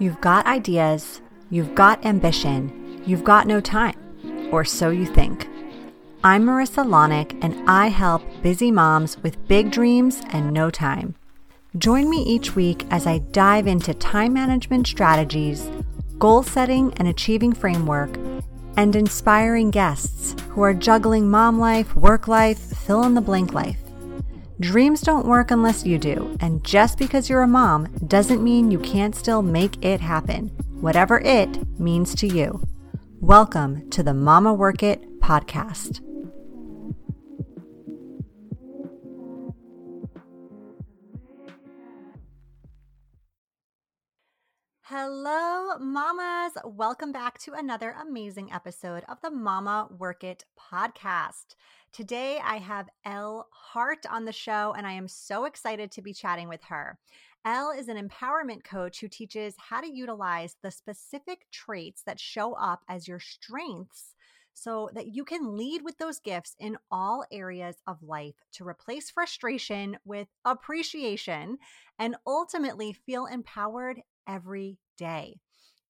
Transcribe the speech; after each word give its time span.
You've 0.00 0.20
got 0.20 0.46
ideas, 0.46 1.20
you've 1.50 1.74
got 1.74 2.06
ambition, 2.06 3.02
you've 3.04 3.24
got 3.24 3.48
no 3.48 3.60
time, 3.60 3.96
or 4.52 4.64
so 4.64 4.90
you 4.90 5.04
think. 5.04 5.48
I'm 6.22 6.44
Marissa 6.44 6.86
Lonick, 6.86 7.36
and 7.42 7.68
I 7.68 7.88
help 7.88 8.22
busy 8.40 8.70
moms 8.70 9.18
with 9.24 9.48
big 9.48 9.72
dreams 9.72 10.22
and 10.30 10.52
no 10.52 10.70
time. 10.70 11.16
Join 11.78 12.08
me 12.08 12.22
each 12.22 12.54
week 12.54 12.86
as 12.92 13.08
I 13.08 13.18
dive 13.18 13.66
into 13.66 13.92
time 13.92 14.34
management 14.34 14.86
strategies, 14.86 15.68
goal 16.20 16.44
setting 16.44 16.94
and 16.98 17.08
achieving 17.08 17.52
framework, 17.52 18.16
and 18.76 18.94
inspiring 18.94 19.72
guests 19.72 20.36
who 20.50 20.62
are 20.62 20.74
juggling 20.74 21.28
mom 21.28 21.58
life, 21.58 21.96
work 21.96 22.28
life, 22.28 22.60
fill 22.86 23.02
in 23.02 23.14
the 23.14 23.20
blank 23.20 23.52
life. 23.52 23.80
Dreams 24.60 25.02
don't 25.02 25.24
work 25.24 25.52
unless 25.52 25.86
you 25.86 25.98
do, 25.98 26.36
and 26.40 26.64
just 26.64 26.98
because 26.98 27.30
you're 27.30 27.42
a 27.42 27.46
mom 27.46 27.86
doesn't 28.08 28.42
mean 28.42 28.72
you 28.72 28.80
can't 28.80 29.14
still 29.14 29.40
make 29.40 29.84
it 29.84 30.00
happen, 30.00 30.48
whatever 30.80 31.20
it 31.20 31.78
means 31.78 32.12
to 32.16 32.26
you. 32.26 32.60
Welcome 33.20 33.88
to 33.90 34.02
the 34.02 34.14
Mama 34.14 34.52
Work 34.52 34.82
It 34.82 35.20
podcast. 35.20 36.00
Hello, 44.82 45.57
mamas. 45.76 46.52
Welcome 46.64 47.12
back 47.12 47.38
to 47.40 47.52
another 47.52 47.94
amazing 48.00 48.50
episode 48.50 49.04
of 49.06 49.20
the 49.20 49.30
Mama 49.30 49.88
Work 49.98 50.24
It 50.24 50.44
podcast. 50.58 51.56
Today, 51.92 52.40
I 52.42 52.56
have 52.56 52.88
Elle 53.04 53.46
Hart 53.52 54.06
on 54.10 54.24
the 54.24 54.32
show, 54.32 54.74
and 54.76 54.86
I 54.86 54.92
am 54.92 55.06
so 55.06 55.44
excited 55.44 55.92
to 55.92 56.02
be 56.02 56.14
chatting 56.14 56.48
with 56.48 56.62
her. 56.64 56.98
Elle 57.44 57.72
is 57.72 57.88
an 57.88 58.08
empowerment 58.08 58.64
coach 58.64 59.00
who 59.00 59.08
teaches 59.08 59.54
how 59.58 59.82
to 59.82 59.92
utilize 59.92 60.56
the 60.62 60.70
specific 60.70 61.46
traits 61.52 62.02
that 62.06 62.18
show 62.18 62.54
up 62.54 62.82
as 62.88 63.06
your 63.06 63.20
strengths 63.20 64.14
so 64.54 64.88
that 64.94 65.08
you 65.08 65.24
can 65.24 65.54
lead 65.54 65.82
with 65.82 65.98
those 65.98 66.18
gifts 66.18 66.56
in 66.58 66.78
all 66.90 67.26
areas 67.30 67.76
of 67.86 68.02
life 68.02 68.36
to 68.52 68.66
replace 68.66 69.10
frustration 69.10 69.98
with 70.06 70.28
appreciation 70.46 71.58
and 71.98 72.16
ultimately 72.26 72.94
feel 72.94 73.26
empowered 73.26 74.00
every 74.26 74.78
day. 74.96 75.38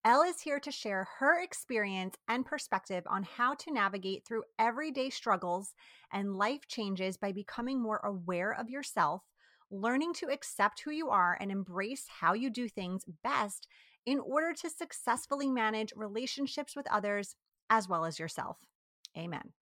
Elle 0.04 0.22
is 0.22 0.40
here 0.40 0.60
to 0.60 0.70
share 0.70 1.08
her 1.18 1.42
experience 1.42 2.14
and 2.28 2.46
perspective 2.46 3.04
on 3.10 3.24
how 3.24 3.54
to 3.54 3.72
navigate 3.72 4.24
through 4.24 4.44
everyday 4.58 5.10
struggles 5.10 5.74
and 6.12 6.36
life 6.36 6.66
changes 6.68 7.16
by 7.16 7.32
becoming 7.32 7.82
more 7.82 8.00
aware 8.04 8.52
of 8.52 8.70
yourself, 8.70 9.22
learning 9.70 10.14
to 10.14 10.26
accept 10.26 10.80
who 10.80 10.92
you 10.92 11.10
are, 11.10 11.36
and 11.40 11.50
embrace 11.50 12.06
how 12.20 12.32
you 12.32 12.48
do 12.48 12.68
things 12.68 13.04
best 13.24 13.66
in 14.06 14.20
order 14.20 14.54
to 14.54 14.70
successfully 14.70 15.50
manage 15.50 15.92
relationships 15.96 16.76
with 16.76 16.86
others 16.90 17.34
as 17.68 17.88
well 17.88 18.04
as 18.04 18.18
yourself. 18.18 18.58
Amen. 19.16 19.52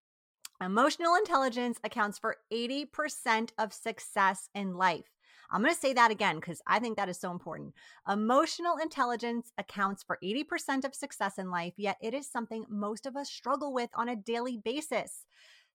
Emotional 0.61 1.17
intelligence 1.17 1.79
accounts 1.83 2.19
for 2.19 2.37
80% 2.53 3.51
of 3.59 3.73
success 3.73 4.49
in 4.55 4.75
life. 4.75 5.16
I'm 5.51 5.63
going 5.63 5.75
to 5.75 5.81
say 5.81 5.93
that 5.93 6.11
again 6.11 6.37
because 6.37 6.61
I 6.67 6.79
think 6.79 6.97
that 6.97 7.09
is 7.09 7.19
so 7.19 7.31
important. 7.31 7.75
Emotional 8.09 8.77
intelligence 8.77 9.53
accounts 9.59 10.03
for 10.03 10.19
80% 10.23 10.85
of 10.85 10.95
success 10.95 11.39
in 11.39 11.51
life, 11.51 11.75
yet 11.77 11.97
it 12.03 12.15
is 12.15 12.31
something 12.31 12.65
most 12.69 13.07
of 13.07 13.17
us 13.17 13.31
struggle 13.31 13.73
with 13.73 13.91
on 13.95 14.09
a 14.09 14.17
daily 14.17 14.57
basis. 14.57 15.25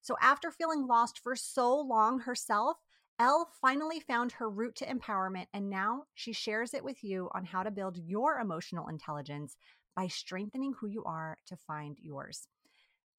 So, 0.00 0.16
after 0.20 0.50
feeling 0.50 0.86
lost 0.86 1.20
for 1.20 1.36
so 1.36 1.78
long 1.78 2.20
herself, 2.20 2.76
Elle 3.18 3.48
finally 3.60 4.00
found 4.00 4.32
her 4.32 4.50
route 4.50 4.74
to 4.76 4.86
empowerment, 4.86 5.46
and 5.52 5.70
now 5.70 6.04
she 6.14 6.32
shares 6.32 6.74
it 6.74 6.82
with 6.82 7.04
you 7.04 7.30
on 7.34 7.44
how 7.44 7.62
to 7.62 7.70
build 7.70 7.96
your 7.96 8.40
emotional 8.40 8.88
intelligence 8.88 9.56
by 9.94 10.08
strengthening 10.08 10.74
who 10.80 10.88
you 10.88 11.04
are 11.04 11.38
to 11.46 11.56
find 11.56 11.98
yours. 12.00 12.48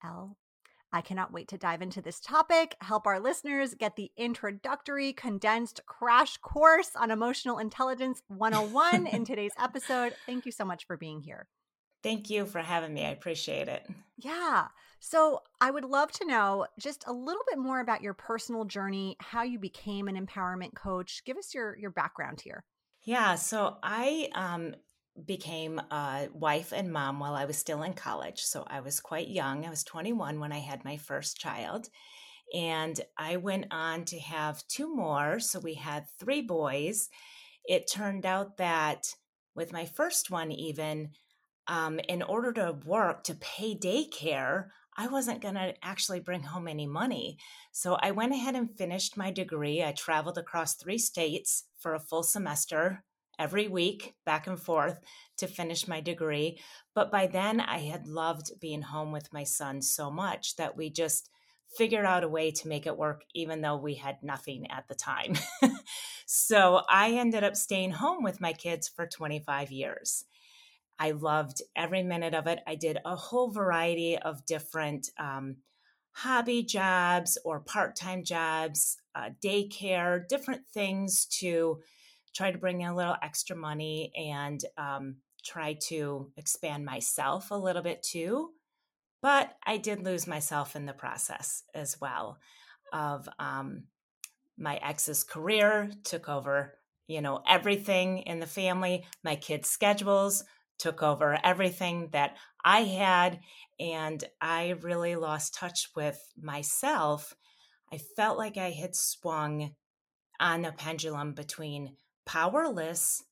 Elle 0.04 0.36
I 0.94 1.02
cannot 1.02 1.34
wait 1.34 1.48
to 1.48 1.58
dive 1.58 1.82
into 1.82 2.02
this 2.02 2.20
topic, 2.20 2.76
help 2.80 3.08
our 3.08 3.20
listeners 3.20 3.74
get 3.74 3.96
the 3.96 4.12
introductory, 4.16 5.12
condensed 5.12 5.82
crash 5.88 6.38
course 6.38 6.92
on 6.96 7.10
emotional 7.10 7.58
intelligence 7.58 8.22
101 8.28 9.08
in 9.08 9.26
today's 9.26 9.54
episode. 9.60 10.14
Thank 10.28 10.46
you 10.46 10.52
so 10.52 10.64
much 10.64 10.86
for 10.86 10.96
being 10.96 11.22
here. 11.22 11.48
Thank 12.04 12.30
you 12.30 12.46
for 12.46 12.60
having 12.60 12.94
me. 12.94 13.06
I 13.06 13.10
appreciate 13.10 13.68
it. 13.68 13.88
Yeah. 14.18 14.68
So, 15.00 15.42
I 15.60 15.72
would 15.72 15.86
love 15.86 16.12
to 16.14 16.28
know 16.28 16.68
just 16.80 17.04
a 17.08 17.14
little 17.14 17.42
bit 17.50 17.58
more 17.58 17.80
about 17.80 18.02
your 18.02 18.14
personal 18.14 18.64
journey, 18.64 19.18
how 19.20 19.42
you 19.44 19.58
became 19.58 20.08
an 20.08 20.24
empowerment 20.24 20.76
coach. 20.76 21.24
Give 21.26 21.38
us 21.38 21.54
your 21.54 21.76
your 21.78 21.92
background 21.92 22.42
here. 22.42 22.64
Yeah, 23.02 23.36
so 23.36 23.78
I 23.82 24.30
um 24.36 24.76
became 25.26 25.80
a 25.92 26.28
wife 26.34 26.74
and 26.74 26.92
mom 26.92 27.20
while 27.20 27.36
I 27.36 27.46
was 27.46 27.58
still 27.58 27.84
in 27.84 27.94
college. 27.94 28.42
So 28.42 28.64
I 28.68 28.80
was 28.80 29.00
quite 29.00 29.28
young. 29.28 29.66
I 29.66 29.70
was 29.70 29.84
21 29.84 30.40
when 30.40 30.52
I 30.52 30.60
had 30.60 30.84
my 30.84 30.98
first 30.98 31.38
child. 31.38 31.90
And 32.54 33.00
I 33.18 33.38
went 33.38 33.68
on 33.72 34.06
to 34.06 34.20
have 34.20 34.68
two 34.68 34.94
more. 34.94 35.40
So 35.40 35.60
we 35.60 35.76
had 35.76 36.06
three 36.20 36.42
boys. 36.42 37.10
It 37.66 37.90
turned 37.92 38.26
out 38.26 38.58
that 38.58 39.08
with 39.56 39.72
my 39.72 39.86
first 39.86 40.32
one, 40.32 40.52
even, 40.52 41.12
um, 41.68 42.00
in 42.10 42.22
order 42.22 42.52
to 42.54 42.78
work 42.86 43.24
to 43.26 43.36
pay 43.36 43.76
daycare, 43.76 44.68
I 44.98 45.08
wasn't 45.08 45.42
going 45.42 45.56
to 45.56 45.74
actually 45.82 46.20
bring 46.20 46.44
home 46.44 46.68
any 46.68 46.86
money. 46.86 47.38
So 47.72 47.98
I 48.02 48.12
went 48.12 48.34
ahead 48.34 48.56
and 48.56 48.78
finished 48.78 49.18
my 49.18 49.32
degree. 49.32 49.84
I 49.84 49.92
traveled 49.92 50.38
across 50.38 50.76
three 50.76 51.00
states 51.00 51.66
for 51.80 51.96
a 51.96 52.00
full 52.00 52.24
semester 52.24 53.04
every 53.40 53.68
week 53.68 54.16
back 54.26 54.48
and 54.48 54.60
forth 54.60 55.00
to 55.38 55.48
finish 55.48 55.88
my 55.88 56.02
degree. 56.02 56.60
But 56.94 57.12
by 57.12 57.28
then, 57.28 57.60
I 57.60 57.80
had 57.80 58.08
loved 58.08 58.60
being 58.60 58.82
home 58.82 59.12
with 59.12 59.34
my 59.34 59.44
son 59.44 59.82
so 59.82 60.12
much 60.12 60.56
that 60.58 60.78
we 60.78 60.90
just 60.90 61.30
figured 61.78 62.06
out 62.06 62.24
a 62.24 62.30
way 62.30 62.52
to 62.52 62.68
make 62.68 62.86
it 62.86 62.98
work, 62.98 63.24
even 63.34 63.62
though 63.62 63.78
we 63.78 63.96
had 63.96 64.18
nothing 64.22 64.70
at 64.70 64.88
the 64.88 64.96
time. 64.96 65.36
so 66.26 66.82
I 66.90 67.12
ended 67.12 67.44
up 67.44 67.56
staying 67.56 67.92
home 67.92 68.24
with 68.24 68.42
my 68.42 68.54
kids 68.54 68.88
for 68.88 69.08
25 69.08 69.72
years. 69.72 70.26
I 71.00 71.12
loved 71.12 71.62
every 71.76 72.04
minute 72.04 72.36
of 72.36 72.48
it. 72.48 72.60
I 72.68 72.76
did 72.76 73.00
a 73.04 73.16
whole 73.16 73.52
variety 73.52 74.18
of 74.18 74.46
different 74.46 75.10
um, 75.18 75.58
hobby 76.12 76.64
jobs 76.64 77.38
or 77.44 77.60
part 77.60 77.96
time 77.96 78.24
jobs, 78.24 78.98
uh, 79.16 79.32
daycare, 79.44 80.28
different 80.28 80.68
things 80.74 81.26
to 81.40 81.80
try 82.34 82.52
to 82.52 82.58
bring 82.58 82.82
in 82.82 82.90
a 82.90 82.96
little 82.96 83.16
extra 83.22 83.56
money 83.56 84.12
and 84.16 84.64
um, 84.78 85.18
try 85.44 85.74
to 85.74 86.32
expand 86.38 86.86
myself 86.86 87.52
a 87.52 87.56
little 87.56 87.82
bit 87.82 88.02
too. 88.04 88.52
But 89.22 89.56
I 89.66 89.78
did 89.78 90.04
lose 90.04 90.28
myself 90.28 90.76
in 90.76 90.86
the 90.86 90.94
process 90.94 91.64
as 91.74 92.00
well 92.02 92.40
of 92.92 93.28
um, 93.40 93.84
my 94.58 94.76
ex's 94.78 95.24
career 95.24 95.92
took 96.04 96.28
over, 96.28 96.74
you 97.08 97.22
know, 97.22 97.42
everything 97.48 98.20
in 98.20 98.40
the 98.40 98.48
family. 98.48 99.06
My 99.24 99.36
kids' 99.36 99.70
schedules 99.70 100.44
took 100.78 101.02
over 101.02 101.40
everything 101.44 102.10
that 102.12 102.36
I 102.64 102.82
had. 102.84 103.40
And 103.80 104.24
I 104.42 104.76
really 104.82 105.16
lost 105.16 105.56
touch 105.56 105.90
with 105.96 106.20
myself. 106.40 107.34
I 107.92 107.98
felt 107.98 108.38
like 108.38 108.58
I 108.58 108.72
had 108.72 108.96
swung 108.96 109.72
on 110.40 110.66
a 110.66 110.72
pendulum 110.72 111.34
between 111.34 111.96
powerless 112.26 113.24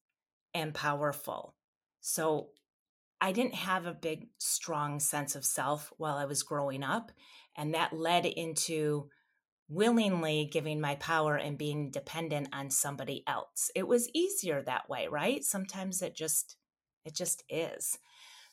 and 0.53 0.73
powerful. 0.73 1.55
So 2.01 2.49
I 3.19 3.31
didn't 3.31 3.55
have 3.55 3.85
a 3.85 3.93
big, 3.93 4.27
strong 4.39 4.99
sense 4.99 5.35
of 5.35 5.45
self 5.45 5.93
while 5.97 6.17
I 6.17 6.25
was 6.25 6.43
growing 6.43 6.83
up. 6.83 7.11
And 7.55 7.73
that 7.73 7.93
led 7.93 8.25
into 8.25 9.09
willingly 9.69 10.49
giving 10.51 10.81
my 10.81 10.95
power 10.95 11.35
and 11.35 11.57
being 11.57 11.91
dependent 11.91 12.49
on 12.51 12.69
somebody 12.69 13.23
else. 13.27 13.71
It 13.75 13.87
was 13.87 14.09
easier 14.13 14.61
that 14.61 14.89
way, 14.89 15.07
right? 15.09 15.43
Sometimes 15.43 16.01
it 16.01 16.15
just 16.15 16.57
it 17.05 17.15
just 17.15 17.43
is. 17.49 17.97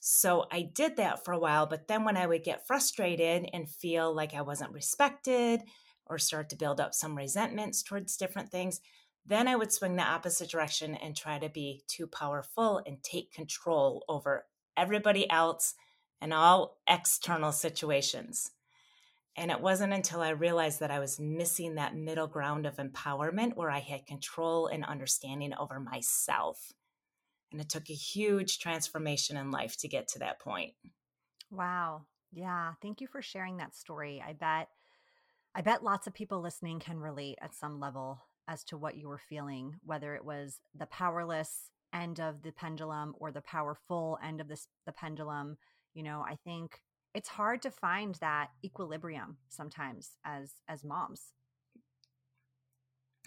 So 0.00 0.46
I 0.52 0.62
did 0.62 0.96
that 0.96 1.24
for 1.24 1.32
a 1.32 1.38
while, 1.38 1.66
but 1.66 1.88
then 1.88 2.04
when 2.04 2.16
I 2.16 2.26
would 2.26 2.44
get 2.44 2.66
frustrated 2.66 3.48
and 3.52 3.68
feel 3.68 4.14
like 4.14 4.32
I 4.32 4.42
wasn't 4.42 4.72
respected 4.72 5.62
or 6.06 6.18
start 6.18 6.50
to 6.50 6.56
build 6.56 6.80
up 6.80 6.94
some 6.94 7.16
resentments 7.16 7.82
towards 7.82 8.16
different 8.16 8.50
things, 8.50 8.80
then 9.28 9.46
I 9.46 9.56
would 9.56 9.72
swing 9.72 9.96
the 9.96 10.02
opposite 10.02 10.50
direction 10.50 10.94
and 10.94 11.14
try 11.14 11.38
to 11.38 11.50
be 11.50 11.82
too 11.86 12.06
powerful 12.06 12.82
and 12.86 13.02
take 13.02 13.30
control 13.30 14.04
over 14.08 14.46
everybody 14.76 15.30
else 15.30 15.74
and 16.20 16.32
all 16.32 16.78
external 16.88 17.52
situations. 17.52 18.50
And 19.36 19.50
it 19.50 19.60
wasn't 19.60 19.92
until 19.92 20.22
I 20.22 20.30
realized 20.30 20.80
that 20.80 20.90
I 20.90 20.98
was 20.98 21.20
missing 21.20 21.74
that 21.74 21.94
middle 21.94 22.26
ground 22.26 22.66
of 22.66 22.76
empowerment 22.76 23.54
where 23.54 23.70
I 23.70 23.80
had 23.80 24.06
control 24.06 24.66
and 24.66 24.84
understanding 24.84 25.52
over 25.54 25.78
myself. 25.78 26.72
And 27.52 27.60
it 27.60 27.68
took 27.68 27.88
a 27.90 27.94
huge 27.94 28.58
transformation 28.58 29.36
in 29.36 29.50
life 29.50 29.76
to 29.78 29.88
get 29.88 30.08
to 30.08 30.18
that 30.20 30.40
point. 30.40 30.72
Wow. 31.50 32.06
Yeah. 32.32 32.72
Thank 32.80 33.00
you 33.00 33.06
for 33.06 33.22
sharing 33.22 33.58
that 33.58 33.74
story. 33.76 34.22
I 34.26 34.32
bet 34.32 34.68
I 35.54 35.60
bet 35.60 35.82
lots 35.82 36.06
of 36.06 36.14
people 36.14 36.40
listening 36.40 36.78
can 36.78 36.98
relate 36.98 37.38
at 37.40 37.54
some 37.54 37.80
level 37.80 38.20
as 38.48 38.64
to 38.64 38.78
what 38.78 38.96
you 38.96 39.08
were 39.08 39.20
feeling, 39.28 39.76
whether 39.84 40.14
it 40.14 40.24
was 40.24 40.58
the 40.74 40.86
powerless 40.86 41.70
end 41.92 42.20
of 42.20 42.42
the 42.42 42.52
pendulum 42.52 43.14
or 43.18 43.30
the 43.30 43.40
powerful 43.40 44.18
end 44.22 44.40
of 44.40 44.48
this 44.48 44.66
the 44.86 44.92
pendulum 44.92 45.56
you 45.94 46.02
know 46.02 46.22
i 46.28 46.36
think 46.44 46.82
it's 47.14 47.28
hard 47.28 47.62
to 47.62 47.70
find 47.70 48.16
that 48.16 48.48
equilibrium 48.62 49.38
sometimes 49.48 50.10
as 50.24 50.52
as 50.68 50.84
moms. 50.84 51.32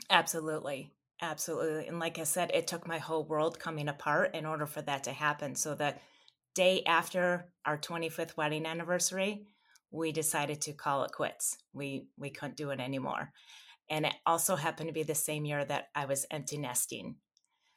Absolutely 0.10 0.92
absolutely 1.22 1.88
and 1.88 2.00
like 2.00 2.20
i 2.20 2.24
said 2.24 2.52
it 2.54 2.68
took 2.68 2.88
my 2.88 2.98
whole 2.98 3.24
world 3.24 3.60
coming 3.60 3.88
apart 3.88 4.36
in 4.36 4.46
order 4.46 4.66
for 4.66 4.82
that 4.82 5.04
to 5.04 5.12
happen 5.12 5.56
so 5.56 5.74
that 5.76 6.02
day 6.54 6.84
after 6.86 7.52
our 7.66 7.78
25th 7.78 8.38
wedding 8.38 8.66
anniversary 8.66 9.48
we 9.92 10.12
decided 10.14 10.62
to 10.62 10.74
call 10.74 11.04
it 11.04 11.12
quits. 11.12 11.58
We 11.74 12.08
we 12.18 12.30
couldn't 12.30 12.58
do 12.58 12.70
it 12.70 12.80
anymore 12.80 13.32
and 13.92 14.08
it 14.08 14.14
also 14.26 14.56
happened 14.56 14.88
to 14.88 14.94
be 14.94 15.04
the 15.04 15.14
same 15.14 15.46
year 15.46 15.64
that 15.64 15.90
i 15.96 16.06
was 16.06 16.26
empty 16.32 16.58
nesting 16.58 17.16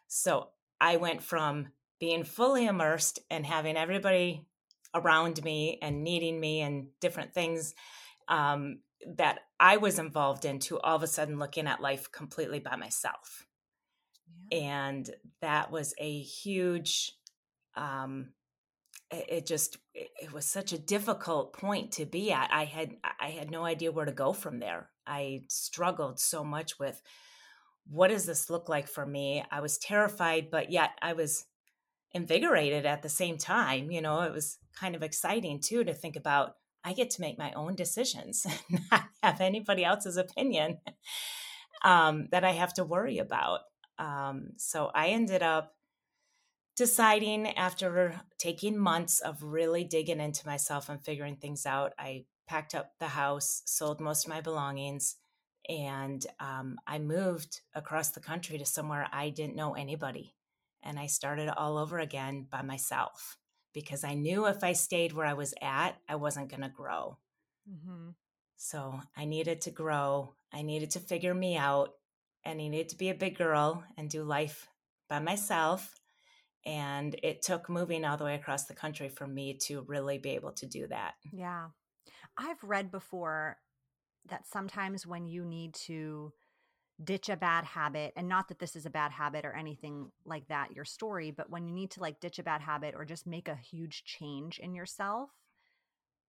so 0.06 0.49
I 0.81 0.96
went 0.96 1.22
from 1.22 1.69
being 1.99 2.25
fully 2.25 2.66
immersed 2.66 3.19
and 3.31 3.46
having 3.46 3.76
everybody 3.76 4.46
around 4.94 5.43
me 5.43 5.78
and 5.82 6.05
needing 6.05 6.38
me 6.38 6.61
and 6.61 6.88
different 7.00 7.32
things 7.32 7.75
um, 8.28 8.81
that 9.16 9.40
I 9.58 9.78
was 9.78 9.99
involved 9.99 10.44
in 10.44 10.58
to 10.61 10.78
all 10.81 10.96
of 10.96 11.02
a 11.02 11.06
sudden 11.06 11.38
looking 11.38 11.66
at 11.66 11.81
life 11.81 12.12
completely 12.12 12.58
by 12.58 12.76
myself. 12.76 13.46
Yeah. 14.50 14.58
And 14.58 15.10
that 15.40 15.70
was 15.70 15.94
a 15.99 16.20
huge, 16.20 17.12
um, 17.75 18.28
it, 19.10 19.24
it 19.28 19.46
just, 19.46 19.78
it, 19.94 20.08
it 20.22 20.32
was 20.32 20.46
such 20.46 20.72
a 20.72 20.78
difficult 20.78 21.52
point 21.52 21.92
to 21.92 22.06
be 22.06 22.32
at. 22.32 22.50
I 22.52 22.64
had, 22.64 22.96
I 23.20 23.30
had 23.30 23.50
no 23.50 23.64
idea 23.64 23.92
where 23.92 24.04
to 24.04 24.12
go 24.12 24.32
from 24.32 24.58
there. 24.58 24.90
I 25.06 25.42
struggled 25.48 26.18
so 26.18 26.44
much 26.44 26.78
with 26.78 27.02
what 27.86 28.08
does 28.08 28.26
this 28.26 28.48
look 28.48 28.68
like 28.68 28.88
for 28.88 29.04
me? 29.04 29.44
I 29.50 29.60
was 29.60 29.78
terrified, 29.78 30.50
but 30.50 30.70
yet 30.70 30.90
I 31.02 31.12
was 31.12 31.44
invigorated 32.12 32.86
at 32.86 33.02
the 33.02 33.08
same 33.08 33.36
time. 33.36 33.90
You 33.90 34.00
know, 34.00 34.20
it 34.22 34.32
was 34.32 34.58
kind 34.78 34.94
of 34.94 35.02
exciting 35.02 35.60
too 35.60 35.84
to 35.84 35.92
think 35.92 36.16
about 36.16 36.54
I 36.84 36.92
get 36.92 37.10
to 37.10 37.22
make 37.22 37.38
my 37.38 37.52
own 37.52 37.74
decisions, 37.74 38.46
not 38.90 39.04
have 39.22 39.40
anybody 39.40 39.84
else's 39.84 40.18
opinion 40.18 40.78
um, 41.82 42.28
that 42.30 42.44
I 42.44 42.52
have 42.52 42.74
to 42.74 42.84
worry 42.84 43.18
about. 43.18 43.60
Um, 43.98 44.50
so 44.56 44.90
I 44.94 45.08
ended 45.08 45.42
up 45.42 45.74
deciding 46.76 47.48
after 47.56 48.20
taking 48.38 48.78
months 48.78 49.20
of 49.20 49.42
really 49.42 49.84
digging 49.84 50.20
into 50.20 50.46
myself 50.46 50.88
and 50.88 51.02
figuring 51.02 51.36
things 51.36 51.66
out, 51.66 51.92
I 51.98 52.24
packed 52.46 52.74
up 52.74 52.92
the 52.98 53.08
house, 53.08 53.62
sold 53.64 54.00
most 54.00 54.26
of 54.26 54.30
my 54.30 54.40
belongings, 54.40 55.16
and 55.68 56.24
um, 56.40 56.78
I 56.86 56.98
moved 56.98 57.62
across 57.74 58.10
the 58.10 58.20
country 58.20 58.58
to 58.58 58.66
somewhere 58.66 59.08
I 59.12 59.30
didn't 59.30 59.56
know 59.56 59.74
anybody. 59.74 60.34
And 60.82 60.98
I 60.98 61.06
started 61.06 61.48
all 61.48 61.78
over 61.78 61.98
again 61.98 62.46
by 62.50 62.60
myself 62.62 63.38
because 63.72 64.04
I 64.04 64.14
knew 64.14 64.46
if 64.46 64.62
I 64.62 64.72
stayed 64.72 65.12
where 65.12 65.26
I 65.26 65.32
was 65.32 65.54
at, 65.62 65.92
I 66.08 66.16
wasn't 66.16 66.50
going 66.50 66.62
to 66.62 66.68
grow. 66.68 67.16
Mm-hmm. 67.70 68.10
So 68.56 69.00
I 69.16 69.24
needed 69.24 69.62
to 69.62 69.70
grow. 69.70 70.34
I 70.52 70.62
needed 70.62 70.90
to 70.92 71.00
figure 71.00 71.34
me 71.34 71.56
out. 71.56 71.94
And 72.44 72.60
I 72.60 72.68
needed 72.68 72.90
to 72.90 72.98
be 72.98 73.08
a 73.08 73.14
big 73.14 73.38
girl 73.38 73.82
and 73.96 74.10
do 74.10 74.22
life 74.22 74.68
by 75.08 75.18
myself. 75.18 75.98
And 76.66 77.14
it 77.22 77.43
took 77.43 77.69
moving 77.69 78.05
all 78.05 78.16
the 78.16 78.25
way 78.25 78.34
across 78.34 78.64
the 78.64 78.75
country 78.75 79.08
for 79.08 79.26
me 79.26 79.55
to 79.66 79.82
really 79.82 80.19
be 80.19 80.31
able 80.31 80.52
to 80.52 80.66
do 80.66 80.87
that. 80.88 81.14
Yeah. 81.32 81.69
I've 82.38 82.62
read 82.62 82.90
before 82.90 83.58
that 84.28 84.46
sometimes 84.46 85.06
when 85.06 85.26
you 85.26 85.44
need 85.44 85.75
to 85.75 86.32
ditch 87.02 87.28
a 87.28 87.37
bad 87.37 87.64
habit 87.64 88.12
and 88.16 88.28
not 88.28 88.49
that 88.49 88.58
this 88.58 88.76
is 88.76 88.87
a 88.87 88.90
bad 88.90 89.11
habit 89.11 89.44
or 89.44 89.52
anything 89.52 90.11
like 90.25 90.46
that 90.46 90.70
your 90.72 90.84
story 90.84 91.32
but 91.32 91.50
when 91.50 91.66
you 91.66 91.75
need 91.75 91.90
to 91.90 92.00
like 92.00 92.20
ditch 92.20 92.38
a 92.38 92.43
bad 92.43 92.61
habit 92.61 92.94
or 92.96 93.05
just 93.05 93.26
make 93.26 93.49
a 93.49 93.56
huge 93.56 94.05
change 94.05 94.60
in 94.60 94.75
yourself 94.75 95.31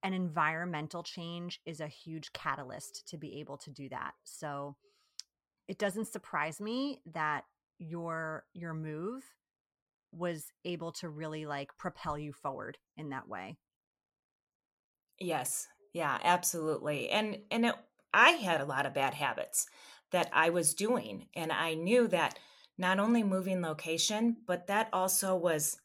an 0.02 0.12
environmental 0.12 1.04
change 1.04 1.62
is 1.68 1.82
a 1.82 1.88
huge 1.88 2.34
catalyst 2.34 3.08
to 3.08 3.16
be 3.16 3.40
able 3.40 3.58
to 3.58 3.70
do 3.70 3.88
that 3.90 4.14
so 4.24 4.76
it 5.68 5.78
doesn't 5.78 6.08
surprise 6.08 6.60
me 6.60 7.00
that 7.14 7.44
your 7.78 8.46
your 8.54 8.74
move 8.74 9.24
was 10.16 10.46
able 10.64 10.92
to 10.92 11.10
really 11.10 11.46
like 11.46 11.70
propel 11.78 12.18
you 12.18 12.32
forward 12.34 12.78
in 12.98 13.10
that 13.10 13.28
way 13.28 13.58
yes 15.20 15.68
yeah, 15.96 16.20
absolutely. 16.26 17.10
And 17.10 17.38
and 17.50 17.68
it, 17.68 17.76
I 18.14 18.32
had 18.32 18.60
a 18.60 18.66
lot 18.66 18.86
of 18.86 18.94
bad 18.94 19.14
habits 19.14 19.66
that 20.12 20.30
I 20.34 20.50
was 20.50 20.74
doing 20.74 21.28
and 21.34 21.54
I 21.54 21.74
knew 21.74 22.10
that 22.10 22.38
not 22.78 23.00
only 23.00 23.24
moving 23.24 23.62
location, 23.62 24.36
but 24.46 24.68
that 24.68 24.90
also 24.92 25.38
was 25.38 25.78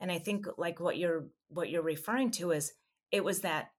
and 0.00 0.10
I 0.10 0.18
think 0.18 0.46
like 0.58 0.80
what 0.80 0.98
you're 0.98 1.26
what 1.50 1.70
you're 1.70 1.82
referring 1.82 2.32
to 2.32 2.50
is 2.50 2.72
it 3.12 3.22
was 3.22 3.42
that 3.42 3.70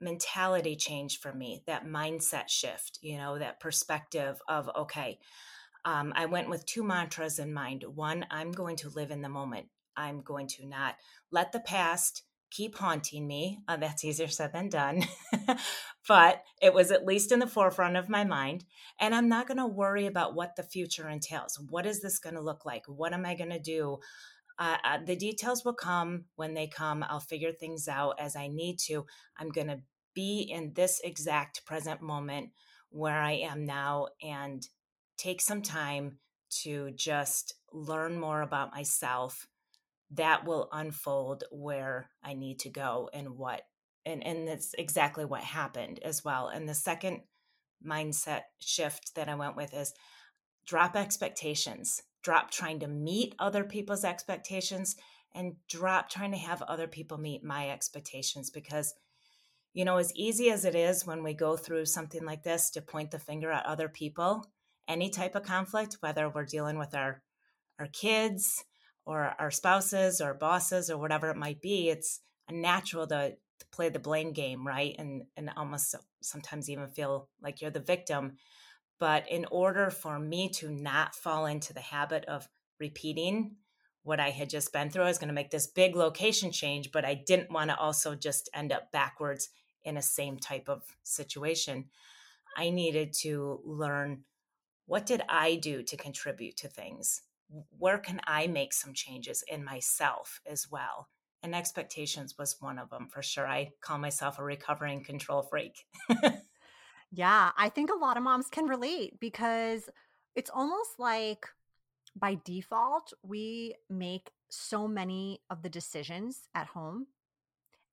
mentality 0.00 0.74
change 0.74 1.20
for 1.20 1.32
me, 1.32 1.62
that 1.68 1.86
mindset 1.86 2.48
shift, 2.48 2.98
you 3.00 3.16
know, 3.16 3.38
that 3.38 3.60
perspective 3.60 4.42
of 4.48 4.68
okay, 4.76 5.20
um, 5.84 6.12
I 6.14 6.26
went 6.26 6.48
with 6.48 6.66
two 6.66 6.82
mantras 6.82 7.38
in 7.38 7.52
mind. 7.52 7.84
One, 7.94 8.26
I'm 8.30 8.52
going 8.52 8.76
to 8.76 8.90
live 8.90 9.10
in 9.10 9.22
the 9.22 9.28
moment. 9.28 9.66
I'm 9.96 10.20
going 10.20 10.46
to 10.48 10.66
not 10.66 10.96
let 11.30 11.52
the 11.52 11.60
past 11.60 12.22
keep 12.50 12.76
haunting 12.76 13.26
me. 13.26 13.58
Uh, 13.68 13.76
that's 13.76 14.04
easier 14.04 14.28
said 14.28 14.52
than 14.52 14.68
done. 14.68 15.04
but 16.08 16.42
it 16.60 16.74
was 16.74 16.90
at 16.90 17.06
least 17.06 17.32
in 17.32 17.38
the 17.38 17.46
forefront 17.46 17.96
of 17.96 18.08
my 18.08 18.24
mind. 18.24 18.64
And 18.98 19.14
I'm 19.14 19.28
not 19.28 19.46
going 19.46 19.58
to 19.58 19.66
worry 19.66 20.06
about 20.06 20.34
what 20.34 20.56
the 20.56 20.62
future 20.62 21.08
entails. 21.08 21.60
What 21.70 21.86
is 21.86 22.02
this 22.02 22.18
going 22.18 22.34
to 22.34 22.40
look 22.42 22.64
like? 22.64 22.82
What 22.86 23.12
am 23.12 23.24
I 23.24 23.34
going 23.34 23.50
to 23.50 23.60
do? 23.60 23.98
Uh, 24.58 24.76
uh, 24.84 24.98
the 25.04 25.16
details 25.16 25.64
will 25.64 25.74
come 25.74 26.24
when 26.36 26.54
they 26.54 26.66
come. 26.66 27.04
I'll 27.08 27.20
figure 27.20 27.52
things 27.52 27.88
out 27.88 28.16
as 28.18 28.36
I 28.36 28.48
need 28.48 28.78
to. 28.86 29.06
I'm 29.38 29.48
going 29.48 29.68
to 29.68 29.80
be 30.14 30.42
in 30.42 30.72
this 30.74 31.00
exact 31.04 31.64
present 31.64 32.02
moment 32.02 32.50
where 32.90 33.20
I 33.20 33.32
am 33.32 33.64
now 33.64 34.08
and 34.22 34.66
take 35.20 35.40
some 35.40 35.62
time 35.62 36.18
to 36.62 36.90
just 36.92 37.54
learn 37.72 38.18
more 38.18 38.42
about 38.42 38.74
myself 38.74 39.46
that 40.12 40.44
will 40.44 40.68
unfold 40.72 41.44
where 41.52 42.10
I 42.24 42.34
need 42.34 42.60
to 42.60 42.70
go 42.70 43.08
and 43.12 43.36
what 43.36 43.62
and 44.06 44.26
and 44.26 44.48
that's 44.48 44.74
exactly 44.78 45.24
what 45.24 45.42
happened 45.42 46.00
as 46.02 46.24
well. 46.24 46.48
And 46.48 46.68
the 46.68 46.74
second 46.74 47.20
mindset 47.86 48.42
shift 48.58 49.14
that 49.14 49.28
I 49.28 49.34
went 49.34 49.56
with 49.56 49.74
is 49.74 49.92
drop 50.66 50.96
expectations. 50.96 52.02
Drop 52.22 52.50
trying 52.50 52.80
to 52.80 52.88
meet 52.88 53.34
other 53.38 53.64
people's 53.64 54.04
expectations 54.04 54.96
and 55.34 55.54
drop 55.68 56.08
trying 56.08 56.32
to 56.32 56.38
have 56.38 56.62
other 56.62 56.88
people 56.88 57.18
meet 57.18 57.44
my 57.44 57.70
expectations 57.70 58.50
because 58.50 58.94
you 59.74 59.84
know 59.84 59.98
as 59.98 60.12
easy 60.16 60.50
as 60.50 60.64
it 60.64 60.74
is 60.74 61.06
when 61.06 61.22
we 61.22 61.34
go 61.34 61.56
through 61.56 61.84
something 61.84 62.24
like 62.24 62.42
this 62.42 62.70
to 62.70 62.82
point 62.82 63.10
the 63.10 63.18
finger 63.18 63.50
at 63.50 63.66
other 63.66 63.88
people 63.88 64.44
any 64.90 65.08
type 65.08 65.34
of 65.34 65.44
conflict 65.44 65.96
whether 66.00 66.28
we're 66.28 66.44
dealing 66.44 66.78
with 66.78 66.94
our 66.94 67.22
our 67.78 67.86
kids 67.86 68.64
or 69.06 69.34
our 69.38 69.50
spouses 69.50 70.20
or 70.20 70.34
bosses 70.34 70.90
or 70.90 70.98
whatever 70.98 71.30
it 71.30 71.36
might 71.36 71.62
be, 71.62 71.88
it's 71.88 72.20
natural 72.50 73.06
to, 73.06 73.30
to 73.30 73.66
play 73.72 73.88
the 73.88 73.98
blame 73.98 74.32
game, 74.32 74.66
right? 74.66 74.94
And 74.98 75.22
and 75.36 75.50
almost 75.56 75.94
sometimes 76.20 76.68
even 76.68 76.88
feel 76.88 77.28
like 77.42 77.60
you're 77.60 77.70
the 77.70 77.80
victim. 77.80 78.36
But 78.98 79.30
in 79.30 79.46
order 79.50 79.90
for 79.90 80.18
me 80.18 80.50
to 80.56 80.70
not 80.70 81.14
fall 81.14 81.46
into 81.46 81.72
the 81.72 81.80
habit 81.80 82.26
of 82.26 82.46
repeating 82.78 83.56
what 84.02 84.20
I 84.20 84.30
had 84.30 84.50
just 84.50 84.72
been 84.72 84.90
through, 84.90 85.04
I 85.04 85.08
was 85.08 85.18
going 85.18 85.28
to 85.28 85.34
make 85.34 85.50
this 85.50 85.66
big 85.66 85.96
location 85.96 86.52
change, 86.52 86.90
but 86.92 87.04
I 87.04 87.14
didn't 87.14 87.50
want 87.50 87.70
to 87.70 87.76
also 87.76 88.14
just 88.14 88.50
end 88.52 88.72
up 88.72 88.92
backwards 88.92 89.48
in 89.84 89.96
a 89.96 90.02
same 90.02 90.38
type 90.38 90.68
of 90.68 90.82
situation. 91.02 91.86
I 92.56 92.70
needed 92.70 93.14
to 93.22 93.60
learn 93.64 94.24
what 94.90 95.06
did 95.06 95.22
I 95.28 95.56
do 95.56 95.82
to 95.84 95.96
contribute 95.96 96.56
to 96.58 96.68
things? 96.68 97.22
where 97.78 97.98
can 97.98 98.20
I 98.26 98.46
make 98.46 98.72
some 98.72 98.94
changes 98.94 99.42
in 99.48 99.64
myself 99.64 100.40
as 100.46 100.70
well? 100.70 101.08
And 101.42 101.54
expectations 101.54 102.36
was 102.38 102.56
one 102.60 102.78
of 102.78 102.90
them 102.90 103.08
for 103.08 103.22
sure. 103.22 103.46
I 103.46 103.72
call 103.80 103.98
myself 103.98 104.38
a 104.38 104.44
recovering 104.44 105.02
control 105.02 105.42
freak. 105.42 105.84
yeah, 107.12 107.50
I 107.56 107.68
think 107.70 107.90
a 107.90 107.98
lot 107.98 108.16
of 108.16 108.22
moms 108.22 108.48
can 108.50 108.66
relate 108.66 109.18
because 109.18 109.88
it's 110.36 110.50
almost 110.50 110.90
like 110.98 111.46
by 112.14 112.38
default, 112.44 113.12
we 113.22 113.74
make 113.88 114.30
so 114.48 114.86
many 114.86 115.40
of 115.48 115.62
the 115.62 115.70
decisions 115.70 116.48
at 116.54 116.66
home. 116.66 117.06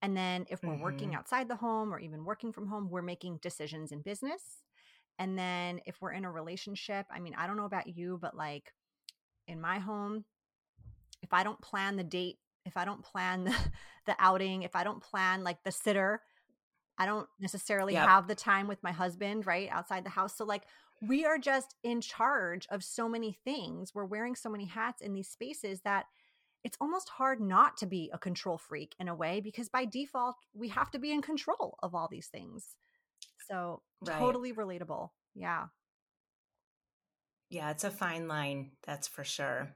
And 0.02 0.16
then 0.16 0.46
if 0.50 0.62
we're 0.62 0.74
mm-hmm. 0.74 0.84
working 0.84 1.16
outside 1.16 1.48
the 1.48 1.56
home 1.56 1.94
or 1.94 2.00
even 2.00 2.26
working 2.26 2.52
from 2.52 2.68
home, 2.68 2.90
we're 2.90 3.02
making 3.02 3.40
decisions 3.42 3.92
in 3.92 4.02
business. 4.02 4.64
And 5.20 5.38
then 5.38 5.82
if 5.86 6.02
we're 6.02 6.12
in 6.12 6.26
a 6.26 6.32
relationship, 6.32 7.06
I 7.12 7.20
mean, 7.20 7.36
I 7.38 7.48
don't 7.48 7.58
know 7.58 7.66
about 7.66 7.88
you, 7.88 8.18
but 8.22 8.36
like 8.36 8.74
in 9.48 9.60
my 9.60 9.80
home, 9.80 10.26
if 11.24 11.34
I 11.34 11.44
don't 11.44 11.60
plan 11.62 11.96
the 11.96 12.04
date, 12.04 12.38
if 12.66 12.78
I 12.78 12.86
don't 12.86 13.04
plan 13.04 13.44
the, 13.46 13.56
the 14.06 14.16
outing, 14.20 14.64
if 14.64 14.76
I 14.76 14.84
don't 14.84 15.02
plan 15.02 15.44
like 15.44 15.64
the 15.64 15.72
sitter, 15.72 16.22
I 16.98 17.06
don't 17.06 17.28
necessarily 17.40 17.94
Yep. 17.94 18.06
have 18.06 18.28
the 18.28 18.36
time 18.36 18.68
with 18.68 18.82
my 18.84 18.92
husband, 18.92 19.46
right? 19.46 19.70
Outside 19.72 20.04
the 20.04 20.10
house. 20.10 20.36
So 20.36 20.46
like 20.46 20.64
we 21.02 21.26
are 21.26 21.38
just 21.38 21.76
in 21.84 22.02
charge 22.02 22.68
of 22.72 22.84
so 22.84 23.08
many 23.08 23.38
things. 23.46 23.94
We're 23.94 24.06
wearing 24.06 24.36
so 24.36 24.50
many 24.50 24.66
hats 24.66 25.02
in 25.02 25.14
these 25.14 25.28
spaces 25.28 25.82
that 25.82 26.06
it's 26.64 26.78
almost 26.82 27.10
hard 27.10 27.40
not 27.40 27.78
to 27.78 27.86
be 27.86 28.10
a 28.14 28.18
control 28.18 28.58
freak 28.58 28.96
in 29.00 29.08
a 29.08 29.16
way 29.16 29.40
because 29.40 29.70
by 29.70 29.86
default 29.86 30.36
we 30.54 30.70
have 30.70 30.90
to 30.92 31.00
be 31.00 31.12
in 31.12 31.22
control 31.22 31.78
of 31.84 31.94
all 31.94 32.08
these 32.10 32.28
things. 32.28 32.76
So 33.50 33.84
Right. 34.02 34.38
totally 34.38 34.54
relatable. 34.54 35.12
Yeah. 35.34 35.68
Yeah, 37.50 37.72
it's 37.72 37.84
a 37.84 37.92
fine 37.92 38.28
line, 38.28 38.72
that's 38.84 39.08
for 39.08 39.24
sure. 39.24 39.76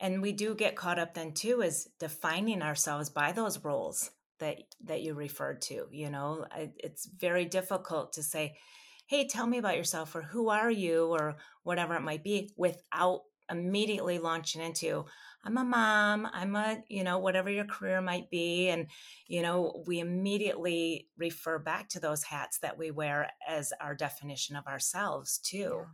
And 0.00 0.22
we 0.22 0.32
do 0.32 0.54
get 0.54 0.76
caught 0.76 0.98
up 0.98 1.14
then 1.14 1.34
too 1.34 1.62
is 1.62 1.90
defining 1.98 2.62
ourselves 2.62 3.10
by 3.10 3.32
those 3.32 3.64
roles 3.64 4.10
that 4.40 4.58
that 4.82 5.02
you 5.02 5.14
referred 5.14 5.62
to, 5.62 5.88
you 5.92 6.10
know. 6.10 6.46
It's 6.54 7.06
very 7.06 7.44
difficult 7.46 8.14
to 8.14 8.22
say, 8.22 8.58
"Hey, 9.06 9.26
tell 9.28 9.46
me 9.46 9.58
about 9.58 9.76
yourself," 9.78 10.14
or 10.16 10.22
"Who 10.22 10.48
are 10.50 10.70
you?" 10.70 11.06
or 11.08 11.38
whatever 11.64 11.94
it 11.96 12.02
might 12.02 12.24
be 12.24 12.52
without 12.56 13.22
immediately 13.50 14.18
launching 14.18 14.62
into 14.62 15.06
I'm 15.44 15.58
a 15.58 15.64
mom, 15.64 16.28
I'm 16.32 16.56
a, 16.56 16.82
you 16.88 17.04
know, 17.04 17.18
whatever 17.18 17.50
your 17.50 17.66
career 17.66 18.00
might 18.00 18.30
be 18.30 18.68
and 18.68 18.86
you 19.26 19.42
know, 19.42 19.82
we 19.86 20.00
immediately 20.00 21.08
refer 21.18 21.58
back 21.58 21.88
to 21.90 22.00
those 22.00 22.22
hats 22.24 22.58
that 22.60 22.78
we 22.78 22.90
wear 22.90 23.30
as 23.46 23.72
our 23.80 23.94
definition 23.94 24.56
of 24.56 24.66
ourselves 24.66 25.38
too 25.38 25.84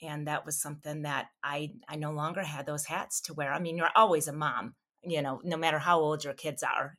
Yeah. 0.00 0.14
and 0.14 0.26
that 0.26 0.46
was 0.46 0.60
something 0.60 1.02
that 1.02 1.28
I 1.42 1.72
I 1.88 1.96
no 1.96 2.12
longer 2.12 2.42
had 2.42 2.66
those 2.66 2.86
hats 2.86 3.20
to 3.22 3.34
wear. 3.34 3.52
I 3.52 3.58
mean, 3.58 3.76
you're 3.76 3.90
always 3.96 4.28
a 4.28 4.32
mom, 4.32 4.74
you 5.02 5.22
know, 5.22 5.40
no 5.44 5.56
matter 5.56 5.78
how 5.78 6.00
old 6.00 6.24
your 6.24 6.34
kids 6.34 6.62
are. 6.62 6.96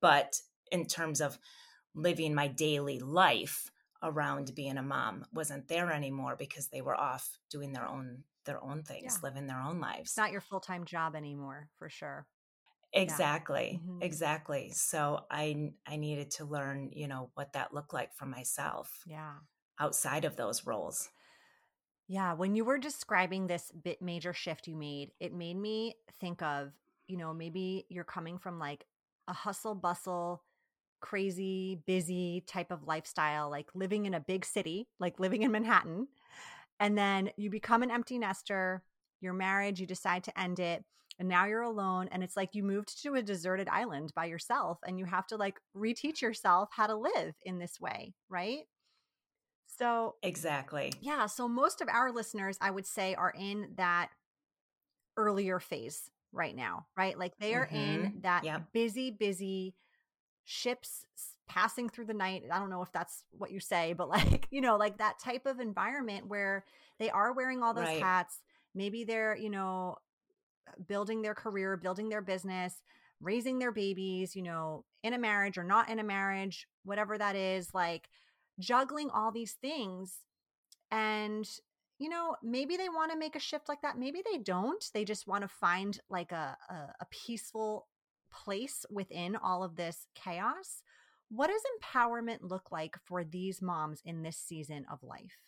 But 0.00 0.40
in 0.70 0.86
terms 0.86 1.20
of 1.20 1.38
living 1.94 2.34
my 2.34 2.48
daily 2.48 2.98
life 2.98 3.70
around 4.02 4.54
being 4.54 4.78
a 4.78 4.82
mom 4.82 5.24
wasn't 5.32 5.68
there 5.68 5.92
anymore 5.92 6.36
because 6.36 6.68
they 6.68 6.80
were 6.82 6.98
off 6.98 7.38
doing 7.50 7.72
their 7.72 7.86
own 7.86 8.24
their 8.44 8.62
own 8.62 8.82
things, 8.84 9.18
Yeah. 9.18 9.22
living 9.22 9.46
their 9.46 9.60
own 9.60 9.80
lives. 9.80 10.12
It's 10.12 10.18
not 10.18 10.32
your 10.32 10.40
full-time 10.42 10.84
job 10.84 11.16
anymore, 11.16 11.70
for 11.78 11.88
sure. 11.90 12.28
Exactly. 12.92 13.82
Mhm. 13.82 14.00
Exactly. 14.00 14.70
So 14.72 15.26
I 15.30 15.72
I 15.86 15.96
needed 15.96 16.30
to 16.32 16.44
learn, 16.44 16.90
you 16.92 17.08
know, 17.08 17.30
what 17.34 17.52
that 17.54 17.72
looked 17.72 17.92
like 17.94 18.14
for 18.14 18.26
myself 18.26 19.06
Yeah. 19.06 19.40
outside 19.78 20.24
of 20.24 20.36
those 20.36 20.66
roles. 20.66 21.10
Yeah, 22.08 22.34
when 22.34 22.54
you 22.54 22.64
were 22.64 22.78
describing 22.78 23.46
this 23.46 23.70
bit 23.70 24.02
major 24.02 24.32
shift 24.32 24.66
you 24.66 24.76
made, 24.76 25.12
it 25.20 25.32
made 25.32 25.54
me 25.56 25.94
think 26.20 26.42
of, 26.42 26.72
you 27.06 27.16
know, 27.16 27.32
maybe 27.32 27.86
you're 27.88 28.04
coming 28.04 28.38
from 28.38 28.58
like 28.58 28.86
a 29.28 29.32
hustle 29.32 29.74
bustle, 29.74 30.44
crazy, 31.00 31.76
busy 31.86 32.42
type 32.42 32.70
of 32.70 32.84
lifestyle, 32.84 33.50
like 33.50 33.74
living 33.74 34.06
in 34.06 34.14
a 34.14 34.20
big 34.20 34.44
city, 34.44 34.88
like 34.98 35.20
living 35.20 35.42
in 35.42 35.52
Manhattan. 35.52 36.08
And 36.82 36.98
then 36.98 37.30
you 37.36 37.48
become 37.48 37.84
an 37.84 37.92
empty 37.92 38.18
nester, 38.18 38.82
you're 39.20 39.32
married, 39.32 39.78
you 39.78 39.86
decide 39.86 40.24
to 40.24 40.38
end 40.38 40.58
it, 40.58 40.84
and 41.20 41.28
now 41.28 41.46
you're 41.46 41.62
alone. 41.62 42.08
And 42.10 42.24
it's 42.24 42.36
like 42.36 42.56
you 42.56 42.64
moved 42.64 43.00
to 43.04 43.14
a 43.14 43.22
deserted 43.22 43.68
island 43.68 44.12
by 44.16 44.24
yourself 44.24 44.78
and 44.84 44.98
you 44.98 45.04
have 45.04 45.26
to 45.28 45.36
like 45.36 45.60
reteach 45.76 46.20
yourself 46.20 46.70
how 46.72 46.88
to 46.88 46.96
live 46.96 47.34
in 47.44 47.60
this 47.60 47.80
way, 47.80 48.14
right? 48.28 48.64
So 49.66 50.16
Exactly. 50.24 50.92
yeah. 51.00 51.26
So 51.26 51.46
most 51.46 51.80
of 51.80 51.88
our 51.88 52.10
listeners, 52.10 52.58
I 52.60 52.72
would 52.72 52.86
say, 52.86 53.14
are 53.14 53.32
in 53.38 53.68
that 53.76 54.08
earlier 55.16 55.60
phase 55.60 56.10
right 56.32 56.56
now, 56.56 56.86
right? 56.96 57.16
Like 57.16 57.34
they 57.38 57.54
are 57.54 57.68
in 57.70 58.00
mm-hmm. 58.00 58.20
that 58.22 58.42
Yep. 58.42 58.72
busy, 58.72 59.10
busy 59.12 59.74
ships 60.44 61.06
passing 61.48 61.88
through 61.88 62.06
the 62.06 62.14
night. 62.14 62.44
I 62.50 62.58
don't 62.58 62.70
know 62.70 62.82
if 62.82 62.92
that's 62.92 63.24
what 63.32 63.50
you 63.52 63.60
say, 63.60 63.92
but 63.92 64.08
like, 64.10 64.48
you 64.50 64.60
know, 64.60 64.76
like 64.76 64.98
that 64.98 65.18
type 65.22 65.46
of 65.46 65.60
environment 65.60 66.28
where 66.28 66.64
they 66.98 67.10
are 67.10 67.32
wearing 67.32 67.62
all 67.62 67.74
those 67.74 67.90
Right. 67.90 67.92
hats. 67.92 68.40
Maybe 68.74 69.04
they're, 69.04 69.36
you 69.36 69.50
know, 69.50 69.96
uh, 70.68 70.72
building 70.88 71.22
their 71.22 71.34
career, 71.34 71.76
building 71.76 72.08
their 72.08 72.22
business, 72.22 72.74
raising 73.20 73.58
their 73.58 73.72
babies, 73.72 74.34
you 74.36 74.42
know, 74.42 74.84
in 75.02 75.14
a 75.14 75.18
marriage 75.18 75.58
or 75.58 75.64
not 75.64 75.88
in 75.88 75.98
a 75.98 76.04
marriage, 76.04 76.66
whatever 76.84 77.18
that 77.18 77.36
is, 77.36 77.70
like 77.74 78.08
juggling 78.58 79.10
all 79.10 79.32
these 79.32 79.52
things. 79.60 80.18
And, 80.90 81.48
you 81.98 82.08
know, 82.08 82.36
maybe 82.42 82.76
they 82.76 82.88
want 82.88 83.12
to 83.12 83.18
make 83.18 83.36
a 83.36 83.40
shift 83.40 83.68
like 83.68 83.82
that. 83.82 83.98
Maybe 83.98 84.22
they 84.30 84.38
don't. 84.38 84.84
They 84.92 85.04
just 85.04 85.26
want 85.26 85.42
to 85.42 85.48
find 85.48 85.98
like 86.10 86.32
a, 86.32 86.56
a, 86.68 86.74
a 87.00 87.06
peaceful 87.10 87.88
place 88.32 88.84
within 88.90 89.36
all 89.36 89.62
of 89.62 89.76
this 89.76 90.06
chaos. 90.14 90.82
What 91.32 91.48
does 91.48 91.62
empowerment 91.82 92.42
look 92.42 92.70
like 92.70 92.96
for 93.06 93.24
these 93.24 93.60
moms 93.60 94.00
in 94.04 94.22
this 94.22 94.36
season 94.36 94.84
of 94.90 95.02
life? 95.02 95.42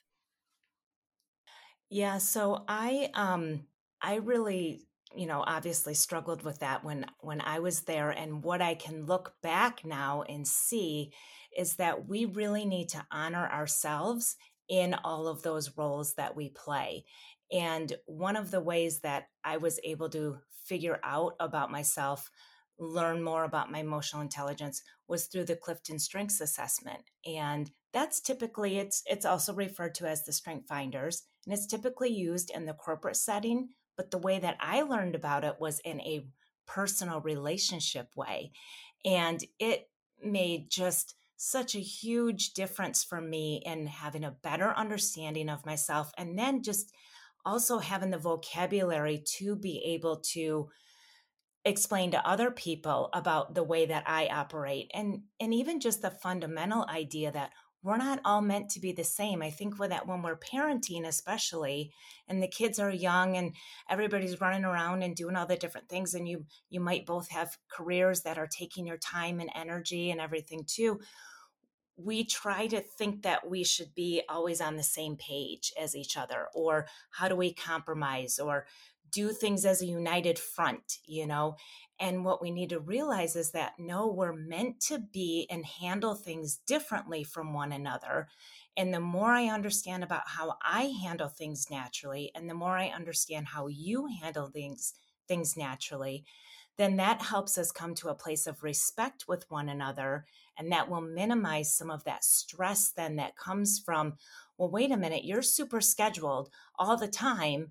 Yeah, 1.91 2.19
so 2.19 2.65
I 2.69 3.11
um 3.15 3.67
I 4.01 4.17
really, 4.17 4.87
you 5.15 5.27
know, 5.27 5.43
obviously 5.47 5.95
struggled 5.95 6.43
with 6.43 6.61
that 6.61 6.85
when 6.85 7.07
when 7.21 7.41
I 7.41 7.61
was 7.61 7.83
there 7.83 8.11
and 8.11 8.43
what 8.43 8.63
I 8.63 8.75
can 8.75 9.07
look 9.07 9.35
back 9.43 9.85
now 9.85 10.23
and 10.23 10.47
see 10.47 11.13
is 11.57 11.77
that 11.77 12.09
we 12.09 12.25
really 12.25 12.65
need 12.65 12.89
to 12.91 13.07
honor 13.11 13.49
ourselves 13.49 14.37
in 14.69 14.95
all 14.95 15.29
of 15.29 15.43
those 15.43 15.77
roles 15.77 16.15
that 16.15 16.35
we 16.35 16.49
play. 16.51 17.05
And 17.53 17.93
one 18.07 18.37
of 18.37 18.51
the 18.51 18.61
ways 18.61 19.01
that 19.01 19.29
I 19.45 19.59
was 19.59 19.79
able 19.85 20.09
to 20.11 20.39
figure 20.51 20.99
out 21.05 21.35
about 21.39 21.71
myself, 21.71 22.31
learn 22.79 23.23
more 23.23 23.45
about 23.45 23.71
my 23.71 23.79
emotional 23.79 24.23
intelligence 24.23 24.83
was 25.07 25.27
through 25.27 25.45
the 25.45 25.57
Clifton 25.57 25.99
Strengths 25.99 26.41
Assessment. 26.41 27.03
And 27.27 27.71
that's 27.95 28.21
typically 28.21 28.79
it's 28.79 29.03
it's 29.07 29.25
also 29.25 29.55
referred 29.55 29.95
to 29.95 30.07
as 30.07 30.25
the 30.25 30.33
Strength 30.33 30.69
Finders 30.69 31.23
and 31.47 31.55
it's 31.55 31.67
typically 31.67 32.11
used 32.11 32.51
in 32.51 32.67
the 32.67 32.75
corporate 32.75 33.17
setting 33.17 33.69
but 33.97 34.11
the 34.11 34.19
way 34.19 34.39
that 34.39 34.57
i 34.61 34.83
learned 34.83 35.15
about 35.15 35.45
it 35.45 35.57
was 35.59 35.79
in 35.81 36.01
a 36.01 36.27
personal 36.67 37.21
relationship 37.21 38.09
way 38.17 38.51
and 39.05 39.45
it 39.59 39.89
made 40.23 40.71
just 40.71 41.15
such 41.37 41.75
a 41.75 41.81
huge 41.81 42.53
difference 42.55 43.05
for 43.05 43.21
me 43.21 43.63
in 43.65 43.87
having 43.87 44.25
a 44.25 44.37
better 44.43 44.73
understanding 44.77 45.49
of 45.49 45.67
myself 45.67 46.11
and 46.17 46.39
then 46.39 46.63
just 46.63 46.93
also 47.45 47.79
having 47.79 48.11
the 48.11 48.19
vocabulary 48.19 49.23
to 49.27 49.55
be 49.55 49.83
able 49.85 50.17
to 50.17 50.69
explain 51.65 52.11
to 52.11 52.29
other 52.29 52.51
people 52.51 53.09
about 53.13 53.55
the 53.55 53.63
way 53.63 53.87
that 53.87 54.05
I 54.07 54.27
operate 54.27 54.91
and 54.93 55.23
and 55.41 55.55
even 55.55 55.81
just 55.81 56.03
the 56.03 56.11
fundamental 56.11 56.87
idea 56.89 57.33
that 57.33 57.53
we're 57.83 57.97
not 57.99 58.21
all 58.25 58.41
meant 58.41 58.71
to 58.71 58.81
be 58.81 58.93
the 58.93 59.05
same. 59.05 59.43
I 59.43 59.51
think 59.51 59.79
with 59.79 59.91
that 59.91 60.07
when 60.07 60.23
we're 60.23 60.39
parenting 60.39 61.07
especially 61.07 61.93
and 62.27 62.43
the 62.43 62.49
kids 62.49 62.79
are 62.79 62.91
young 62.91 63.37
and 63.37 63.55
everybody's 63.91 64.41
running 64.41 64.65
around 64.65 65.03
and 65.03 65.15
doing 65.15 65.37
all 65.37 65.47
the 65.47 65.57
different 65.57 65.91
things 65.91 66.15
and 66.15 66.27
you 66.27 66.47
you 66.71 66.81
might 66.81 67.07
both 67.07 67.31
have 67.31 67.59
careers 67.71 68.23
that 68.23 68.39
are 68.39 68.47
taking 68.47 68.87
your 68.87 68.97
time 68.97 69.39
and 69.39 69.51
energy 69.55 70.11
and 70.11 70.21
everything 70.21 70.65
too. 70.67 70.99
We 71.97 72.25
try 72.25 72.67
to 72.69 72.81
think 72.81 73.23
that 73.23 73.49
we 73.49 73.65
should 73.65 73.95
be 73.95 74.23
always 74.29 74.61
on 74.61 74.77
the 74.77 74.83
same 74.83 75.17
page 75.17 75.73
as 75.81 75.95
each 75.95 76.17
other 76.17 76.49
or 76.55 76.87
how 77.11 77.29
do 77.29 77.37
we 77.37 77.53
compromise 77.53 78.39
or 78.39 78.67
do 79.15 79.31
things 79.31 79.65
as 79.65 79.81
a 79.81 79.87
united 79.87 80.39
front, 80.39 80.99
you 81.07 81.27
know? 81.27 81.57
And 82.01 82.25
what 82.25 82.43
we 82.43 82.51
need 82.51 82.71
to 82.71 82.81
realize 82.81 83.37
is 83.37 83.53
that 83.53 83.75
no, 83.79 84.09
we're 84.09 84.33
meant 84.33 84.81
to 84.89 84.99
be 84.99 85.47
and 85.49 85.65
handle 85.65 86.15
things 86.15 86.57
differently 86.67 87.23
from 87.23 87.55
one 87.55 87.73
another. 87.73 88.29
And 88.77 88.93
the 88.93 89.01
more 89.01 89.31
I 89.31 89.47
understand 89.47 90.03
about 90.03 90.27
how 90.27 90.57
I 90.61 90.93
handle 91.03 91.29
things 91.29 91.69
naturally, 91.71 92.33
and 92.35 92.51
the 92.51 92.55
more 92.55 92.77
I 92.77 92.89
understand 92.89 93.47
how 93.47 93.69
you 93.69 94.09
handle 94.21 94.49
things 94.49 94.95
things 95.27 95.57
naturally, 95.57 96.25
then 96.77 96.97
that 96.97 97.23
helps 97.23 97.57
us 97.57 97.71
come 97.71 97.95
to 97.95 98.09
a 98.09 98.15
place 98.15 98.47
of 98.47 98.63
respect 98.63 99.25
with 99.29 99.51
one 99.51 99.69
another. 99.69 100.27
And 100.59 100.71
that 100.73 100.91
will 100.91 101.01
minimize 101.01 101.75
some 101.75 101.91
of 101.91 102.05
that 102.05 102.25
stress 102.25 102.91
then 102.91 103.17
that 103.17 103.37
comes 103.37 103.79
from, 103.79 104.15
well, 104.59 104.71
wait 104.71 104.91
a 104.91 104.97
minute, 104.97 105.25
you're 105.25 105.43
super 105.43 105.81
scheduled 105.81 106.51
all 106.79 106.97
the 106.97 107.09
time 107.09 107.71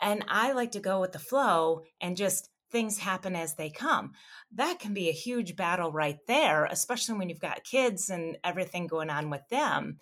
and 0.00 0.24
I 0.28 0.52
like 0.52 0.72
to 0.72 0.80
go 0.80 1.00
with 1.00 1.12
the 1.12 1.18
flow 1.18 1.82
and 2.00 2.16
just 2.16 2.48
things 2.70 2.98
happen 2.98 3.36
as 3.36 3.54
they 3.54 3.70
come. 3.70 4.12
That 4.52 4.80
can 4.80 4.94
be 4.94 5.08
a 5.08 5.12
huge 5.12 5.54
battle 5.54 5.92
right 5.92 6.18
there, 6.26 6.64
especially 6.64 7.16
when 7.18 7.28
you've 7.28 7.38
got 7.38 7.64
kids 7.64 8.10
and 8.10 8.36
everything 8.42 8.88
going 8.88 9.10
on 9.10 9.30
with 9.30 9.48
them. 9.48 9.98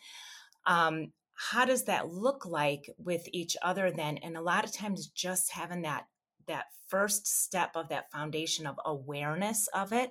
Um, 0.67 1.13
how 1.35 1.65
does 1.65 1.85
that 1.85 2.09
look 2.09 2.47
like 2.47 2.89
with 2.99 3.29
each 3.33 3.57
other 3.63 3.91
then? 3.91 4.19
And 4.19 4.37
a 4.37 4.43
lot 4.43 4.65
of 4.65 4.73
times, 4.73 5.09
just 5.09 5.53
having 5.53 5.83
that 5.83 6.05
that 6.49 6.67
first 6.89 7.27
step 7.27 7.71
of 7.75 7.89
that 7.89 8.11
foundation 8.11 8.67
of 8.67 8.79
awareness 8.85 9.69
of 9.69 9.93
it 9.93 10.11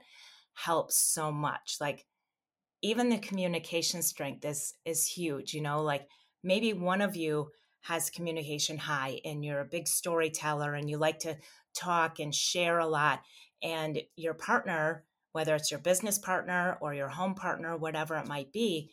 helps 0.53 0.97
so 0.97 1.31
much. 1.31 1.77
Like 1.79 2.05
even 2.81 3.09
the 3.09 3.17
communication 3.17 4.01
strength 4.01 4.45
is 4.45 4.73
is 4.85 5.07
huge. 5.07 5.53
You 5.53 5.61
know, 5.61 5.81
like 5.81 6.07
maybe 6.43 6.73
one 6.73 7.01
of 7.01 7.15
you 7.15 7.49
has 7.81 8.09
communication 8.09 8.77
high 8.77 9.19
and 9.25 9.43
you're 9.43 9.61
a 9.61 9.65
big 9.65 9.87
storyteller 9.87 10.73
and 10.73 10.89
you 10.89 10.97
like 10.97 11.19
to 11.19 11.37
talk 11.75 12.19
and 12.19 12.33
share 12.33 12.79
a 12.79 12.87
lot 12.87 13.21
and 13.63 14.01
your 14.15 14.33
partner 14.33 15.03
whether 15.31 15.55
it's 15.55 15.71
your 15.71 15.79
business 15.79 16.17
partner 16.17 16.77
or 16.81 16.93
your 16.93 17.09
home 17.09 17.35
partner, 17.35 17.77
whatever 17.77 18.15
it 18.15 18.27
might 18.27 18.51
be, 18.51 18.91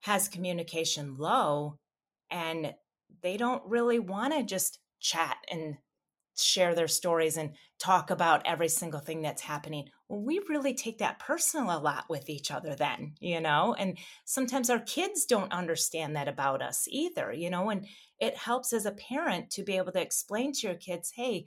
has 0.00 0.28
communication 0.28 1.16
low 1.16 1.78
and 2.30 2.74
they 3.22 3.36
don't 3.36 3.62
really 3.66 3.98
want 3.98 4.34
to 4.34 4.42
just 4.42 4.78
chat 5.00 5.36
and 5.50 5.76
share 6.36 6.74
their 6.74 6.88
stories 6.88 7.36
and 7.36 7.54
talk 7.80 8.10
about 8.10 8.46
every 8.46 8.68
single 8.68 9.00
thing 9.00 9.22
that's 9.22 9.42
happening. 9.42 9.88
Well, 10.08 10.20
we 10.20 10.40
really 10.48 10.74
take 10.74 10.98
that 10.98 11.18
personal 11.18 11.76
a 11.76 11.80
lot 11.80 12.04
with 12.08 12.28
each 12.28 12.50
other 12.50 12.76
then, 12.76 13.14
you 13.20 13.40
know, 13.40 13.74
and 13.76 13.98
sometimes 14.24 14.70
our 14.70 14.78
kids 14.78 15.24
don't 15.24 15.52
understand 15.52 16.14
that 16.14 16.28
about 16.28 16.62
us 16.62 16.86
either, 16.88 17.32
you 17.32 17.50
know, 17.50 17.70
and 17.70 17.86
it 18.20 18.36
helps 18.36 18.72
as 18.72 18.86
a 18.86 18.92
parent 18.92 19.50
to 19.50 19.62
be 19.62 19.76
able 19.76 19.92
to 19.92 20.00
explain 20.00 20.52
to 20.52 20.66
your 20.66 20.76
kids, 20.76 21.12
hey, 21.14 21.46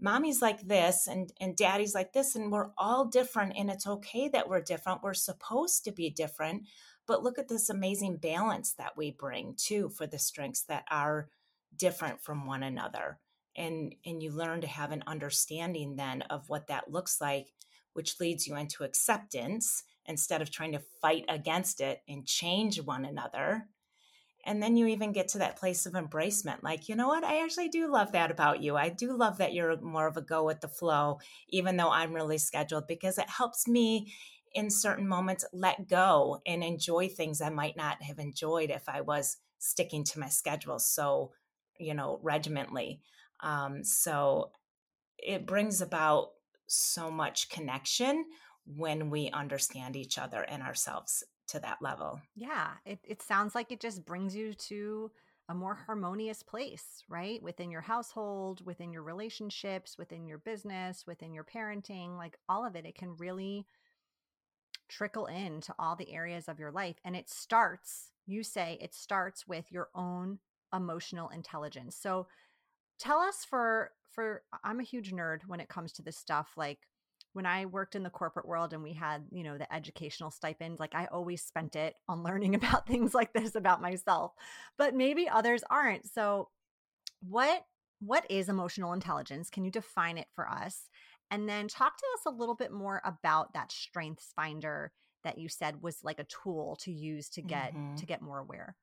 mommy's 0.00 0.40
like 0.40 0.62
this 0.62 1.06
and 1.06 1.32
and 1.40 1.56
daddy's 1.56 1.94
like 1.94 2.12
this 2.12 2.34
and 2.34 2.50
we're 2.50 2.70
all 2.78 3.04
different 3.04 3.52
and 3.56 3.70
it's 3.70 3.86
okay 3.86 4.28
that 4.28 4.48
we're 4.48 4.62
different. 4.62 5.02
We're 5.02 5.14
supposed 5.14 5.84
to 5.84 5.92
be 5.92 6.10
different 6.10 6.62
but 7.06 7.22
look 7.22 7.38
at 7.38 7.48
this 7.48 7.68
amazing 7.68 8.16
balance 8.18 8.72
that 8.74 8.96
we 8.96 9.10
bring 9.10 9.54
too 9.56 9.88
for 9.88 10.06
the 10.06 10.18
strengths 10.18 10.62
that 10.62 10.84
are 10.90 11.28
different 11.76 12.22
from 12.22 12.46
one 12.46 12.62
another. 12.62 13.18
And 13.56 13.94
and 14.06 14.22
you 14.22 14.32
learn 14.32 14.62
to 14.62 14.66
have 14.66 14.92
an 14.92 15.04
understanding 15.06 15.96
then 15.96 16.22
of 16.22 16.48
what 16.48 16.68
that 16.68 16.90
looks 16.90 17.20
like 17.20 17.52
which 17.92 18.20
leads 18.20 18.46
you 18.46 18.56
into 18.56 18.84
acceptance 18.84 19.82
instead 20.06 20.40
of 20.40 20.50
trying 20.50 20.72
to 20.72 20.82
fight 21.02 21.24
against 21.28 21.80
it 21.80 22.02
and 22.08 22.26
change 22.26 22.80
one 22.80 23.04
another 23.04 23.66
and 24.44 24.62
then 24.62 24.76
you 24.76 24.86
even 24.86 25.12
get 25.12 25.28
to 25.28 25.38
that 25.38 25.56
place 25.56 25.86
of 25.86 25.92
embracement 25.92 26.62
like 26.62 26.88
you 26.88 26.96
know 26.96 27.08
what? 27.08 27.24
I 27.24 27.42
actually 27.42 27.68
do 27.68 27.90
love 27.90 28.12
that 28.12 28.30
about 28.30 28.62
you. 28.62 28.76
I 28.76 28.88
do 28.88 29.16
love 29.16 29.38
that 29.38 29.52
you're 29.52 29.80
more 29.80 30.06
of 30.06 30.16
a 30.16 30.22
go 30.22 30.44
with 30.44 30.60
the 30.60 30.68
flow 30.68 31.18
even 31.48 31.76
though 31.76 31.90
i'm 31.90 32.12
really 32.12 32.38
scheduled 32.38 32.86
because 32.86 33.18
it 33.18 33.28
helps 33.28 33.66
me 33.68 34.12
in 34.54 34.70
certain 34.70 35.06
moments 35.06 35.44
let 35.52 35.88
go 35.88 36.40
and 36.46 36.64
enjoy 36.64 37.08
things 37.08 37.40
i 37.40 37.50
might 37.50 37.76
not 37.76 38.02
have 38.02 38.18
enjoyed 38.18 38.70
if 38.70 38.88
i 38.88 39.00
was 39.00 39.36
sticking 39.58 40.04
to 40.04 40.18
my 40.18 40.28
schedule 40.28 40.78
so 40.78 41.32
you 41.78 41.94
know 41.94 42.18
regimentally 42.22 43.00
um, 43.42 43.82
so 43.82 44.50
it 45.16 45.46
brings 45.46 45.80
about 45.80 46.32
so 46.66 47.10
much 47.10 47.48
connection 47.48 48.26
when 48.66 49.08
we 49.08 49.30
understand 49.30 49.96
each 49.96 50.18
other 50.18 50.42
and 50.42 50.62
ourselves 50.62 51.24
to 51.50 51.60
that 51.60 51.78
level. 51.80 52.20
Yeah, 52.34 52.68
it, 52.84 52.98
it 53.04 53.22
sounds 53.22 53.54
like 53.54 53.70
it 53.72 53.80
just 53.80 54.04
brings 54.04 54.34
you 54.34 54.54
to 54.54 55.10
a 55.48 55.54
more 55.54 55.74
harmonious 55.74 56.42
place, 56.42 57.02
right? 57.08 57.42
Within 57.42 57.70
your 57.70 57.80
household, 57.80 58.64
within 58.64 58.92
your 58.92 59.02
relationships, 59.02 59.98
within 59.98 60.26
your 60.26 60.38
business, 60.38 61.04
within 61.06 61.34
your 61.34 61.44
parenting, 61.44 62.16
like 62.16 62.36
all 62.48 62.64
of 62.64 62.76
it, 62.76 62.86
it 62.86 62.94
can 62.94 63.16
really 63.16 63.66
trickle 64.88 65.26
into 65.26 65.74
all 65.78 65.96
the 65.96 66.12
areas 66.12 66.48
of 66.48 66.58
your 66.58 66.70
life. 66.70 66.96
And 67.04 67.16
it 67.16 67.28
starts, 67.28 68.12
you 68.26 68.42
say, 68.44 68.78
it 68.80 68.94
starts 68.94 69.46
with 69.46 69.72
your 69.72 69.88
own 69.94 70.38
emotional 70.72 71.28
intelligence. 71.30 71.96
So 71.96 72.28
tell 72.98 73.18
us 73.18 73.44
for 73.44 73.90
for 74.08 74.42
I'm 74.62 74.80
a 74.80 74.84
huge 74.84 75.12
nerd 75.12 75.40
when 75.46 75.60
it 75.60 75.68
comes 75.68 75.92
to 75.92 76.02
this 76.02 76.16
stuff 76.16 76.52
like 76.56 76.78
when 77.32 77.46
I 77.46 77.66
worked 77.66 77.94
in 77.94 78.02
the 78.02 78.10
corporate 78.10 78.46
world 78.46 78.72
and 78.72 78.82
we 78.82 78.92
had, 78.92 79.24
you 79.30 79.44
know, 79.44 79.56
the 79.56 79.72
educational 79.72 80.30
stipend, 80.30 80.78
like 80.80 80.94
I 80.94 81.06
always 81.06 81.42
spent 81.42 81.76
it 81.76 81.94
on 82.08 82.22
learning 82.24 82.54
about 82.54 82.86
things 82.86 83.14
like 83.14 83.32
this 83.32 83.54
about 83.54 83.82
myself. 83.82 84.32
But 84.76 84.94
maybe 84.94 85.28
others 85.28 85.62
aren't. 85.68 86.10
So 86.10 86.48
what 87.20 87.64
what 88.02 88.24
is 88.30 88.48
emotional 88.48 88.94
intelligence? 88.94 89.50
Can 89.50 89.64
you 89.64 89.70
define 89.70 90.16
it 90.16 90.28
for 90.34 90.48
us? 90.48 90.88
And 91.30 91.48
then 91.48 91.68
talk 91.68 91.96
to 91.96 92.06
us 92.14 92.22
a 92.26 92.36
little 92.36 92.54
bit 92.54 92.72
more 92.72 93.02
about 93.04 93.52
that 93.52 93.70
strengths 93.70 94.32
finder 94.34 94.90
that 95.22 95.38
you 95.38 95.48
said 95.48 95.82
was 95.82 95.98
like 96.02 96.18
a 96.18 96.24
tool 96.24 96.78
to 96.80 96.90
use 96.90 97.28
to 97.30 97.42
get 97.42 97.74
mm-hmm. 97.74 97.96
to 97.96 98.06
get 98.06 98.22
more 98.22 98.38
aware. 98.38 98.74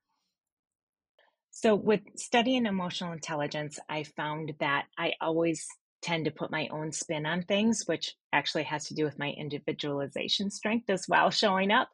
So, 1.50 1.74
with 1.74 2.02
studying 2.16 2.66
emotional 2.66 3.12
intelligence, 3.12 3.78
I 3.88 4.04
found 4.04 4.52
that 4.60 4.86
I 4.96 5.14
always 5.20 5.66
tend 6.02 6.24
to 6.24 6.30
put 6.30 6.50
my 6.50 6.68
own 6.70 6.92
spin 6.92 7.26
on 7.26 7.42
things, 7.42 7.84
which 7.86 8.14
actually 8.32 8.62
has 8.64 8.84
to 8.84 8.94
do 8.94 9.04
with 9.04 9.18
my 9.18 9.30
individualization 9.30 10.50
strength 10.50 10.88
as 10.90 11.06
well 11.08 11.30
showing 11.30 11.70
up. 11.70 11.88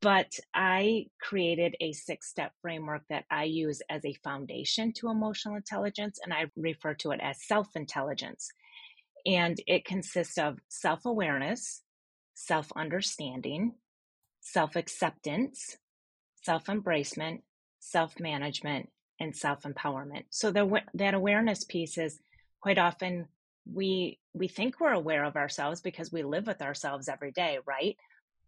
But 0.00 0.38
I 0.54 1.06
created 1.20 1.74
a 1.80 1.92
six 1.92 2.28
step 2.28 2.52
framework 2.62 3.02
that 3.10 3.24
I 3.30 3.44
use 3.44 3.82
as 3.90 4.04
a 4.04 4.14
foundation 4.22 4.92
to 4.94 5.10
emotional 5.10 5.56
intelligence, 5.56 6.20
and 6.22 6.32
I 6.32 6.46
refer 6.56 6.94
to 6.94 7.10
it 7.10 7.20
as 7.20 7.44
self 7.44 7.74
intelligence. 7.74 8.48
And 9.26 9.60
it 9.66 9.84
consists 9.84 10.38
of 10.38 10.58
self 10.68 11.04
awareness, 11.04 11.82
self 12.34 12.70
understanding, 12.76 13.74
self 14.40 14.76
acceptance, 14.76 15.76
self 16.44 16.66
embracement, 16.66 17.40
self 17.80 18.20
management, 18.20 18.90
and 19.18 19.34
self 19.34 19.62
empowerment. 19.62 20.26
So 20.30 20.52
the, 20.52 20.80
that 20.94 21.14
awareness 21.14 21.64
piece 21.64 21.98
is 21.98 22.20
quite 22.60 22.78
often 22.78 23.26
we 23.72 24.18
we 24.34 24.48
think 24.48 24.80
we're 24.80 24.92
aware 24.92 25.24
of 25.24 25.36
ourselves 25.36 25.80
because 25.80 26.12
we 26.12 26.22
live 26.22 26.46
with 26.46 26.62
ourselves 26.62 27.08
every 27.08 27.32
day, 27.32 27.58
right? 27.66 27.96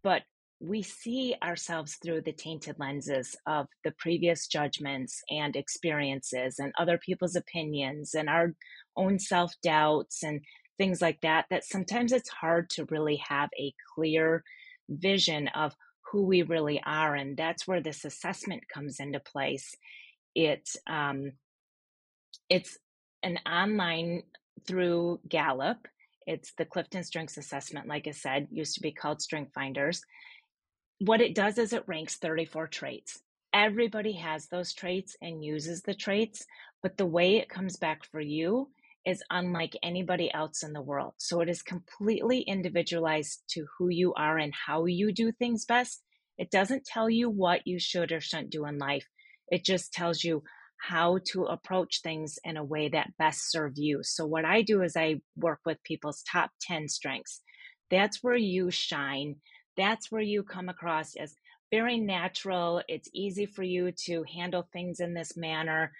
But 0.03 0.23
we 0.59 0.83
see 0.83 1.35
ourselves 1.43 1.97
through 2.03 2.21
the 2.21 2.31
tainted 2.31 2.77
lenses 2.79 3.35
of 3.47 3.67
the 3.83 3.91
previous 3.97 4.47
judgments 4.47 5.21
and 5.29 5.55
experiences 5.55 6.59
and 6.59 6.71
other 6.77 6.99
people's 6.99 7.35
opinions 7.35 8.13
and 8.13 8.29
our 8.29 8.53
own 8.95 9.17
self 9.19 9.53
doubts 9.63 10.23
and 10.23 10.41
things 10.77 11.01
like 11.01 11.19
that. 11.21 11.45
That 11.49 11.65
sometimes 11.65 12.11
it's 12.11 12.29
hard 12.29 12.69
to 12.71 12.85
really 12.85 13.21
have 13.27 13.49
a 13.59 13.73
clear 13.95 14.43
vision 14.89 15.47
of 15.49 15.75
who 16.11 16.23
we 16.23 16.43
really 16.43 16.81
are. 16.85 17.15
And 17.15 17.37
that's 17.37 17.67
where 17.67 17.81
this 17.81 18.05
assessment 18.05 18.63
comes 18.73 18.99
into 18.99 19.19
place 19.19 19.75
it 20.35 20.69
um, 20.87 21.33
it's 22.49 22.77
an 23.23 23.37
online 23.45 24.23
through 24.67 25.19
Gallup. 25.27 25.87
It's 26.27 26.53
the 26.57 26.65
Clifton 26.65 27.03
Strengths 27.03 27.37
Assessment, 27.37 27.87
like 27.87 28.07
I 28.07 28.11
said, 28.11 28.47
used 28.51 28.75
to 28.75 28.81
be 28.81 28.91
called 28.91 29.21
Strength 29.21 29.53
Finders. 29.53 30.01
What 30.99 31.21
it 31.21 31.35
does 31.35 31.57
is 31.57 31.73
it 31.73 31.87
ranks 31.87 32.17
34 32.17 32.67
traits. 32.67 33.19
Everybody 33.53 34.13
has 34.13 34.47
those 34.47 34.73
traits 34.73 35.17
and 35.21 35.43
uses 35.43 35.81
the 35.81 35.93
traits, 35.93 36.45
but 36.81 36.97
the 36.97 37.05
way 37.05 37.37
it 37.37 37.49
comes 37.49 37.75
back 37.75 38.05
for 38.05 38.21
you 38.21 38.69
is 39.05 39.23
unlike 39.29 39.75
anybody 39.81 40.31
else 40.33 40.63
in 40.63 40.73
the 40.73 40.81
world. 40.81 41.13
So 41.17 41.41
it 41.41 41.49
is 41.49 41.61
completely 41.61 42.41
individualized 42.41 43.41
to 43.49 43.65
who 43.77 43.89
you 43.89 44.13
are 44.13 44.37
and 44.37 44.53
how 44.53 44.85
you 44.85 45.11
do 45.11 45.31
things 45.31 45.65
best. 45.65 46.03
It 46.37 46.51
doesn't 46.51 46.85
tell 46.85 47.09
you 47.09 47.29
what 47.29 47.65
you 47.65 47.79
should 47.79 48.11
or 48.11 48.21
shouldn't 48.21 48.51
do 48.51 48.65
in 48.65 48.77
life. 48.77 49.07
It 49.49 49.65
just 49.65 49.91
tells 49.91 50.23
you 50.23 50.43
how 50.81 51.19
to 51.31 51.45
approach 51.45 52.01
things 52.01 52.39
in 52.43 52.57
a 52.57 52.63
way 52.63 52.89
that 52.89 53.15
best 53.19 53.51
serve 53.51 53.73
you. 53.75 53.99
So 54.01 54.25
what 54.25 54.45
I 54.45 54.63
do 54.63 54.81
is 54.81 54.97
I 54.97 55.21
work 55.35 55.59
with 55.63 55.83
people's 55.83 56.23
top 56.23 56.49
10 56.61 56.89
strengths. 56.89 57.41
That's 57.91 58.23
where 58.23 58.35
you 58.35 58.71
shine. 58.71 59.35
That's 59.77 60.11
where 60.11 60.21
you 60.21 60.43
come 60.43 60.69
across 60.69 61.15
as 61.15 61.35
very 61.71 61.99
natural. 61.99 62.81
It's 62.87 63.09
easy 63.13 63.45
for 63.45 63.63
you 63.63 63.91
to 64.05 64.23
handle 64.33 64.67
things 64.73 64.99
in 64.99 65.13
this 65.13 65.37
manner. 65.37 65.91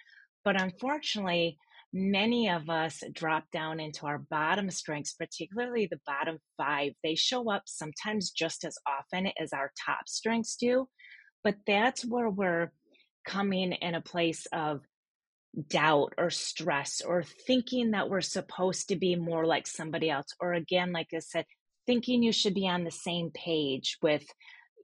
But 0.44 0.60
unfortunately, 0.60 1.58
many 1.92 2.50
of 2.50 2.68
us 2.68 3.04
drop 3.12 3.44
down 3.52 3.78
into 3.78 4.06
our 4.06 4.18
bottom 4.18 4.68
strengths, 4.68 5.12
particularly 5.12 5.86
the 5.86 6.00
bottom 6.06 6.38
five. 6.56 6.92
They 7.04 7.14
show 7.14 7.50
up 7.52 7.62
sometimes 7.66 8.32
just 8.32 8.64
as 8.64 8.76
often 8.86 9.28
as 9.40 9.52
our 9.52 9.70
top 9.86 10.08
strengths 10.08 10.56
do. 10.56 10.88
But 11.44 11.56
that's 11.66 12.04
where 12.04 12.30
we're 12.30 12.72
coming 13.24 13.72
in 13.72 13.94
a 13.94 14.00
place 14.00 14.46
of 14.52 14.80
doubt 15.68 16.14
or 16.16 16.30
stress 16.30 17.02
or 17.02 17.22
thinking 17.46 17.90
that 17.90 18.08
we're 18.08 18.20
supposed 18.22 18.88
to 18.88 18.96
be 18.96 19.16
more 19.16 19.44
like 19.46 19.66
somebody 19.66 20.10
else. 20.10 20.28
Or 20.40 20.54
again, 20.54 20.92
like 20.92 21.08
I 21.14 21.18
said, 21.18 21.44
thinking 21.86 22.22
you 22.22 22.32
should 22.32 22.54
be 22.54 22.68
on 22.68 22.84
the 22.84 22.90
same 22.90 23.30
page 23.32 23.98
with 24.02 24.24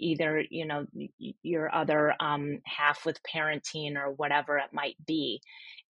either, 0.01 0.45
you 0.51 0.67
know, 0.67 0.87
your 1.43 1.75
other 1.75 2.15
um, 2.21 2.59
half 2.65 3.05
with 3.05 3.21
parenting 3.23 3.97
or 3.97 4.13
whatever 4.13 4.59
it 4.59 4.73
might 4.73 4.97
be. 5.07 5.41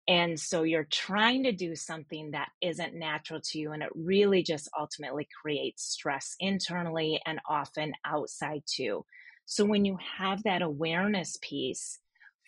And 0.07 0.39
so 0.39 0.63
you're 0.63 0.87
trying 0.89 1.43
to 1.43 1.51
do 1.51 1.75
something 1.75 2.31
that 2.31 2.49
isn't 2.61 2.95
natural 2.95 3.41
to 3.43 3.59
you, 3.59 3.73
and 3.73 3.83
it 3.83 3.89
really 3.93 4.41
just 4.41 4.69
ultimately 4.79 5.27
creates 5.41 5.83
stress 5.83 6.35
internally 6.39 7.19
and 7.25 7.41
often 7.49 7.91
outside 8.05 8.63
too. 8.65 9.03
So 9.45 9.65
when 9.65 9.83
you 9.83 9.97
have 10.17 10.43
that 10.43 10.61
awareness 10.61 11.37
piece, 11.41 11.99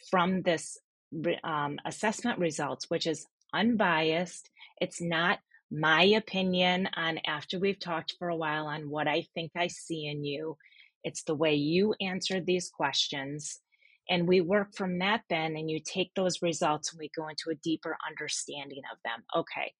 from 0.09 0.41
this 0.41 0.77
um, 1.43 1.79
assessment 1.85 2.39
results, 2.39 2.89
which 2.89 3.07
is 3.07 3.25
unbiased. 3.53 4.49
It's 4.79 5.01
not 5.01 5.39
my 5.71 6.03
opinion 6.03 6.89
on 6.95 7.19
after 7.25 7.59
we've 7.59 7.79
talked 7.79 8.15
for 8.17 8.29
a 8.29 8.35
while 8.35 8.67
on 8.67 8.89
what 8.89 9.07
I 9.07 9.25
think 9.33 9.51
I 9.55 9.67
see 9.67 10.07
in 10.07 10.23
you. 10.23 10.57
It's 11.03 11.23
the 11.23 11.35
way 11.35 11.55
you 11.55 11.95
answered 12.01 12.45
these 12.45 12.69
questions. 12.69 13.59
And 14.09 14.27
we 14.27 14.41
work 14.41 14.73
from 14.75 14.99
that 14.99 15.21
then, 15.29 15.55
and 15.55 15.69
you 15.69 15.79
take 15.79 16.11
those 16.15 16.41
results 16.41 16.91
and 16.91 16.99
we 16.99 17.11
go 17.15 17.27
into 17.27 17.51
a 17.51 17.55
deeper 17.63 17.95
understanding 18.09 18.81
of 18.91 18.97
them. 19.05 19.23
Okay, 19.35 19.73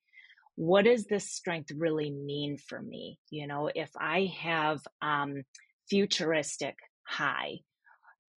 what 0.56 0.86
does 0.86 1.06
this 1.06 1.32
strength 1.32 1.72
really 1.76 2.12
mean 2.12 2.58
for 2.58 2.80
me? 2.80 3.18
You 3.32 3.48
know, 3.48 3.72
if 3.74 3.90
I 3.98 4.32
have 4.40 4.82
um, 5.02 5.44
futuristic 5.90 6.76
high, 7.04 7.62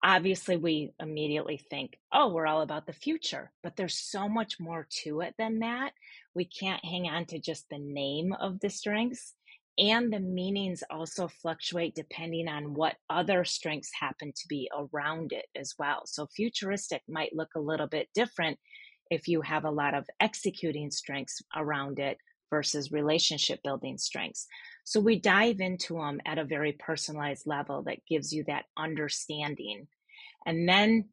obviously 0.03 0.57
we 0.57 0.93
immediately 1.01 1.59
think, 1.71 1.99
oh, 2.13 2.33
we're 2.33 2.47
all 2.47 2.63
about 2.63 2.87
the 2.87 2.93
future, 2.93 3.53
but 3.63 3.77
there's 3.77 3.99
so 3.99 4.29
much 4.29 4.59
more 4.59 4.87
to 5.03 5.21
it 5.21 5.35
than 5.39 5.61
that. 5.61 5.93
We 6.35 6.45
can't 6.45 6.85
hang 6.85 7.07
on 7.07 7.27
to 7.27 7.39
just 7.39 7.69
the 7.71 7.79
name 7.79 8.33
of 8.33 8.61
the 8.61 8.71
strengths. 8.71 9.35
And 9.79 10.13
the 10.13 10.21
meanings 10.21 10.83
also 10.91 11.29
fluctuate 11.29 11.95
depending 11.95 12.47
on 12.47 12.75
what 12.75 12.97
other 13.09 13.45
strengths 13.45 13.91
happen 13.99 14.33
to 14.33 14.49
be 14.49 14.71
around 14.77 15.33
it 15.33 15.47
as 15.57 15.75
well. 15.79 16.03
So, 16.05 16.27
futuristic 16.27 17.03
might 17.09 17.35
look 17.35 17.49
a 17.57 17.61
little 17.61 17.87
bit 17.87 18.09
different 18.15 18.59
if 19.11 19.29
you 19.29 19.41
have 19.41 19.65
a 19.65 19.71
lot 19.71 19.95
of 19.95 20.07
executing 20.21 20.91
strengths 20.91 21.41
around 21.57 21.99
it 21.99 22.19
versus 22.53 22.93
relationship 22.93 23.61
building 23.65 23.97
strengths. 23.97 24.47
So 24.85 25.01
we 25.01 25.19
dive 25.19 25.61
into 25.61 25.95
them 25.95 26.21
at 26.27 26.39
a 26.39 26.45
very 26.45 26.73
personalized 26.73 27.47
level 27.47 27.85
that 27.85 28.05
gives 28.07 28.31
you 28.31 28.45
that 28.45 28.67
understanding. 28.77 29.89
And 30.45 30.69
then 30.69 31.07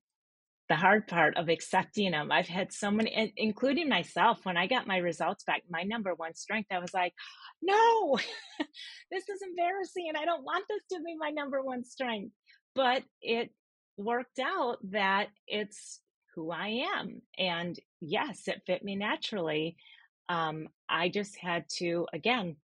the 0.67 0.75
hard 0.75 1.08
part 1.08 1.38
of 1.38 1.47
accepting 1.47 2.12
them. 2.12 2.32
I've 2.32 2.47
had 2.47 2.73
so 2.73 2.91
many, 2.91 3.34
including 3.38 3.88
myself, 3.88 4.39
when 4.43 4.58
I 4.58 4.67
got 4.67 4.86
my 4.86 4.97
results 4.97 5.45
back, 5.45 5.63
my 5.69 5.84
number 5.84 6.13
one 6.13 6.36
strength, 6.36 6.67
I 6.71 6.80
was 6.80 6.93
like, 6.93 7.13
no, 7.62 8.19
this 9.12 9.30
is 9.30 9.41
embarrassing 9.41 10.08
and 10.10 10.17
I 10.17 10.25
don't 10.25 10.43
want 10.43 10.65
this 10.69 10.82
to 10.91 11.04
be 11.04 11.15
my 11.17 11.30
number 11.30 11.63
one 11.63 11.86
strength. 11.86 12.34
But 12.75 13.04
it 13.21 13.49
worked 13.97 14.39
out 14.39 14.78
that 14.91 15.30
it's 15.47 16.02
who 16.36 16.52
I 16.52 16.84
am. 16.97 17.21
And 17.38 17.80
yes, 18.02 18.47
it 18.47 18.62
fit 18.67 18.84
me 18.84 18.97
naturally. 18.97 19.78
Um, 20.28 20.67
I 20.89 21.10
just 21.10 21.38
had 21.38 21.65
to, 21.78 22.08
again, 22.13 22.56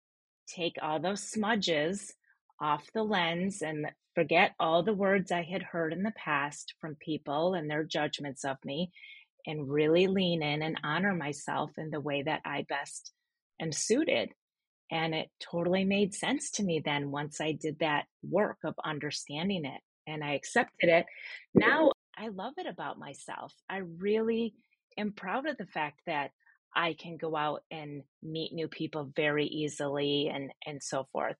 take 0.46 0.76
all 0.82 1.00
those 1.00 1.22
smudges 1.22 2.12
off 2.60 2.90
the 2.94 3.02
lens 3.02 3.62
and 3.62 3.86
forget 4.14 4.52
all 4.58 4.82
the 4.82 4.94
words 4.94 5.32
I 5.32 5.42
had 5.42 5.62
heard 5.62 5.92
in 5.92 6.02
the 6.02 6.12
past 6.12 6.74
from 6.80 6.96
people 6.96 7.54
and 7.54 7.68
their 7.68 7.84
judgments 7.84 8.44
of 8.44 8.56
me 8.64 8.90
and 9.46 9.68
really 9.68 10.06
lean 10.06 10.42
in 10.42 10.62
and 10.62 10.80
honor 10.82 11.14
myself 11.14 11.72
in 11.76 11.90
the 11.90 12.00
way 12.00 12.22
that 12.22 12.40
I 12.44 12.64
best 12.68 13.12
am 13.60 13.72
suited. 13.72 14.30
And 14.90 15.14
it 15.14 15.28
totally 15.40 15.84
made 15.84 16.14
sense 16.14 16.50
to 16.52 16.62
me 16.62 16.80
then 16.84 17.10
once 17.10 17.40
I 17.40 17.52
did 17.52 17.78
that 17.80 18.06
work 18.22 18.58
of 18.64 18.74
understanding 18.84 19.64
it 19.64 19.80
and 20.06 20.22
I 20.22 20.34
accepted 20.34 20.88
it. 20.88 21.06
Now 21.54 21.90
I 22.16 22.28
love 22.28 22.54
it 22.58 22.66
about 22.66 22.98
myself. 22.98 23.52
I 23.68 23.78
really 23.78 24.54
am 24.96 25.12
proud 25.12 25.48
of 25.48 25.56
the 25.56 25.66
fact 25.66 26.00
that 26.06 26.30
I 26.74 26.94
can 26.94 27.16
go 27.16 27.36
out 27.36 27.62
and 27.70 28.02
meet 28.22 28.52
new 28.52 28.68
people 28.68 29.12
very 29.14 29.46
easily 29.46 30.28
and 30.28 30.52
and 30.66 30.82
so 30.82 31.06
forth. 31.12 31.36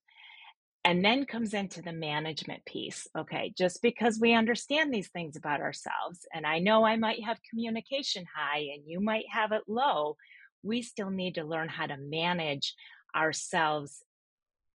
And 0.87 1.03
then 1.03 1.25
comes 1.25 1.55
into 1.55 1.81
the 1.81 1.92
management 1.92 2.64
piece. 2.66 3.07
Okay, 3.16 3.55
just 3.57 3.81
because 3.81 4.20
we 4.20 4.35
understand 4.35 4.92
these 4.92 5.09
things 5.09 5.37
about 5.37 5.61
ourselves, 5.61 6.27
and 6.33 6.47
I 6.47 6.59
know 6.59 6.85
I 6.85 6.97
might 6.97 7.25
have 7.25 7.38
communication 7.49 8.27
high 8.35 8.66
and 8.75 8.83
you 8.87 9.01
might 9.01 9.25
have 9.31 9.53
it 9.53 9.62
low, 9.66 10.16
we 10.62 10.83
still 10.83 11.11
need 11.11 11.37
to 11.37 11.44
learn 11.44 11.68
how 11.68 11.87
to 11.87 11.97
manage 11.97 12.75
ourselves, 13.16 14.03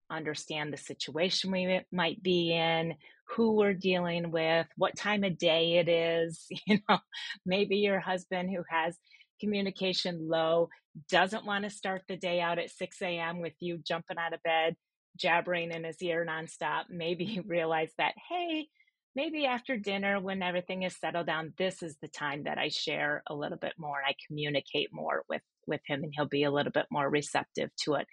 understand 0.10 0.74
the 0.74 0.78
situation 0.78 1.52
we 1.52 1.82
might 1.92 2.24
be 2.24 2.54
in, 2.54 2.96
who 3.36 3.56
we're 3.56 3.74
dealing 3.74 4.32
with, 4.32 4.68
what 4.78 4.96
time 4.96 5.24
of 5.24 5.38
day 5.38 5.78
it 5.78 5.90
is. 5.90 6.48
You 6.66 6.80
know, 6.90 7.00
maybe 7.46 7.78
your 7.78 8.00
husband 8.00 8.50
who 8.50 8.64
has 8.70 8.98
communication 9.40 10.28
low 10.28 10.70
doesn't 11.10 11.46
want 11.46 11.64
to 11.64 11.70
start 11.70 12.04
the 12.08 12.18
day 12.18 12.42
out 12.42 12.60
at 12.60 12.72
6 12.72 13.02
a.m. 13.02 13.42
with 13.42 13.54
you 13.60 13.78
jumping 13.78 14.18
out 14.18 14.34
of 14.34 14.44
bed, 14.44 14.76
jabbering 15.18 15.72
in 15.72 15.84
his 15.84 16.02
ear 16.02 16.26
nonstop. 16.28 16.84
Maybe 16.90 17.42
realize 17.46 17.92
that, 17.98 18.14
hey, 18.30 18.68
maybe 19.16 19.46
after 19.46 19.78
dinner 19.78 20.20
when 20.20 20.42
everything 20.42 20.84
is 20.84 20.98
settled 20.98 21.28
down, 21.28 21.54
this 21.58 21.82
is 21.84 21.98
the 22.02 22.08
time 22.08 22.44
that 22.44 22.58
I 22.58 22.70
share 22.70 23.24
a 23.28 23.36
little 23.36 23.58
bit 23.58 23.74
more 23.78 23.98
and 24.00 24.08
I 24.08 24.16
communicate 24.28 24.90
more 24.92 25.24
with 25.30 25.42
with 25.68 25.82
him 25.86 26.04
and 26.04 26.12
he'll 26.16 26.26
be 26.26 26.44
a 26.44 26.52
little 26.52 26.72
bit 26.72 26.88
more 26.90 27.08
receptive 27.08 27.70
to 27.84 27.94
it 27.94 28.08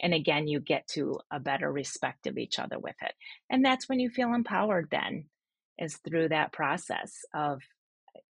and 0.00 0.14
again 0.14 0.46
you 0.46 0.60
get 0.60 0.86
to 0.88 1.18
a 1.30 1.40
better 1.40 1.70
respect 1.70 2.26
of 2.26 2.38
each 2.38 2.58
other 2.58 2.78
with 2.78 2.94
it 3.02 3.12
and 3.50 3.64
that's 3.64 3.88
when 3.88 4.00
you 4.00 4.08
feel 4.08 4.32
empowered 4.32 4.88
then 4.90 5.24
is 5.78 5.96
through 5.96 6.28
that 6.28 6.52
process 6.52 7.12
of 7.34 7.60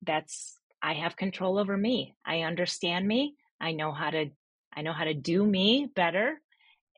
that's 0.02 0.59
i 0.82 0.94
have 0.94 1.16
control 1.16 1.58
over 1.58 1.76
me. 1.76 2.14
I 2.24 2.40
understand 2.42 3.06
me. 3.06 3.34
I 3.60 3.72
know 3.72 3.92
how 3.92 4.10
to 4.10 4.30
i 4.74 4.82
know 4.82 4.92
how 4.92 5.04
to 5.04 5.14
do 5.14 5.44
me 5.44 5.90
better 5.94 6.40